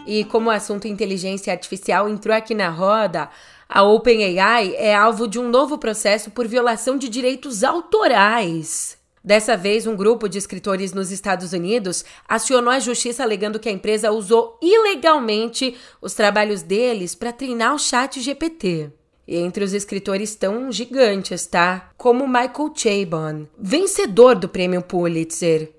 E 0.06 0.26
como 0.26 0.50
o 0.50 0.52
assunto 0.52 0.88
inteligência 0.88 1.54
artificial 1.54 2.10
entrou 2.10 2.36
aqui 2.36 2.54
na 2.54 2.70
roda, 2.70 3.30
A 3.74 3.84
OpenAI 3.84 4.76
é 4.76 4.94
alvo 4.94 5.30
de 5.30 5.40
um 5.40 5.48
novo 5.48 5.78
processo 5.78 6.30
por 6.30 6.46
violação 6.46 6.98
de 6.98 7.08
direitos 7.08 7.64
autorais. 7.64 9.01
Dessa 9.24 9.56
vez, 9.56 9.86
um 9.86 9.96
grupo 9.96 10.28
de 10.28 10.40
escritores 10.40 10.94
nos 10.94 11.12
Estados 11.12 11.54
Unidos 11.54 12.04
acionou 12.28 12.74
a 12.74 12.80
justiça 12.80 13.22
alegando 13.22 13.60
que 13.60 13.70
a 13.70 13.72
empresa 13.72 14.12
usou 14.12 14.58
ilegalmente 14.62 15.76
os 16.02 16.14
trabalhos 16.14 16.64
deles 16.64 17.14
para 17.14 17.32
treinar 17.32 17.76
o 17.76 17.80
chat 17.80 18.20
GPT. 18.20 18.92
E 19.28 19.38
entre 19.38 19.64
os 19.64 19.74
escritores 19.74 20.32
estão 20.32 20.72
gigantes, 20.72 21.46
tá? 21.46 21.92
Como 21.96 22.28
Michael 22.28 22.74
Chabon, 22.76 23.48
vencedor 23.58 24.36
do 24.36 24.50
prêmio 24.50 24.82
Pulitzer. 24.82 25.72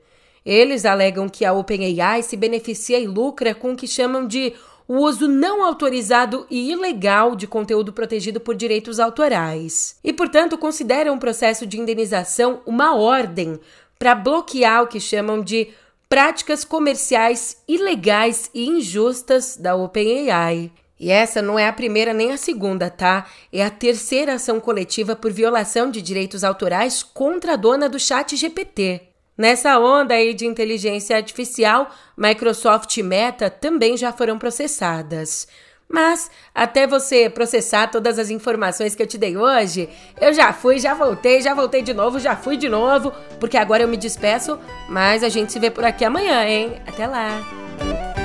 Eles 0.47 0.85
alegam 0.85 1.29
que 1.29 1.45
a 1.45 1.53
OpenAI 1.53 2.23
se 2.23 2.37
beneficia 2.37 2.99
e 2.99 3.07
lucra 3.07 3.55
com 3.55 3.73
o 3.73 3.77
que 3.77 3.87
chamam 3.87 4.27
de 4.27 4.53
o 4.87 4.99
uso 4.99 5.29
não 5.29 5.65
autorizado 5.65 6.47
e 6.51 6.71
ilegal 6.71 7.35
de 7.35 7.47
conteúdo 7.47 7.93
protegido 7.93 8.41
por 8.41 8.55
direitos 8.55 8.99
autorais. 8.99 9.97
E, 10.03 10.13
portanto, 10.13 10.59
consideram 10.59 11.15
o 11.15 11.21
processo 11.21 11.67
de 11.67 11.79
indenização 11.79 12.61
uma 12.67 12.95
ordem 12.95 13.59
para 13.99 14.15
bloquear 14.15 14.83
o 14.83 14.87
que 14.87 14.99
chamam 14.99 15.41
de 15.41 15.69
práticas 16.09 16.65
comerciais 16.65 17.63
ilegais 17.67 18.51
e 18.53 18.67
injustas 18.67 19.57
da 19.57 19.75
OpenAI. 19.75 20.71
E 20.99 21.11
essa 21.11 21.43
não 21.43 21.59
é 21.59 21.67
a 21.67 21.73
primeira 21.73 22.13
nem 22.13 22.33
a 22.33 22.37
segunda, 22.37 22.89
tá? 22.89 23.27
É 23.53 23.65
a 23.65 23.71
terceira 23.71 24.35
ação 24.35 24.61
coletiva 24.61 25.17
por 25.17 25.33
violação 25.33 25.91
de 25.91 26.01
direitos 26.01 26.45
autorais 26.45 27.03
contra 27.03 27.55
a 27.55 27.57
dona 27.57 27.89
do 27.89 27.99
Chat 27.99 28.37
GPT. 28.37 29.12
Nessa 29.37 29.79
onda 29.79 30.15
aí 30.15 30.35
de 30.35 30.47
inteligência 30.47 31.17
artificial, 31.17 31.91
Microsoft 32.17 32.97
e 32.97 33.03
Meta 33.03 33.49
também 33.49 33.97
já 33.97 34.13
foram 34.13 34.39
processadas. 34.39 35.49
Mas 35.89 36.31
até 36.55 36.87
você 36.87 37.29
processar 37.29 37.89
todas 37.89 38.19
as 38.19 38.31
informações 38.31 38.95
que 38.95 39.03
eu 39.03 39.07
te 39.07 39.19
dei 39.19 39.37
hoje, 39.37 39.89
eu 40.19 40.33
já 40.33 40.53
fui, 40.53 40.79
já 40.79 40.95
voltei, 40.95 41.43
já 41.43 41.53
voltei 41.53 41.83
de 41.83 41.93
novo, 41.93 42.19
já 42.19 42.35
fui 42.35 42.57
de 42.57 42.69
novo, 42.69 43.13
porque 43.39 43.59
agora 43.59 43.83
eu 43.83 43.89
me 43.89 43.99
despeço, 43.99 44.59
mas 44.89 45.23
a 45.23 45.29
gente 45.29 45.53
se 45.53 45.59
vê 45.59 45.71
por 45.71 45.85
aqui 45.85 46.05
amanhã, 46.05 46.45
hein? 46.47 46.81
Até 46.87 47.07
lá! 47.07 48.22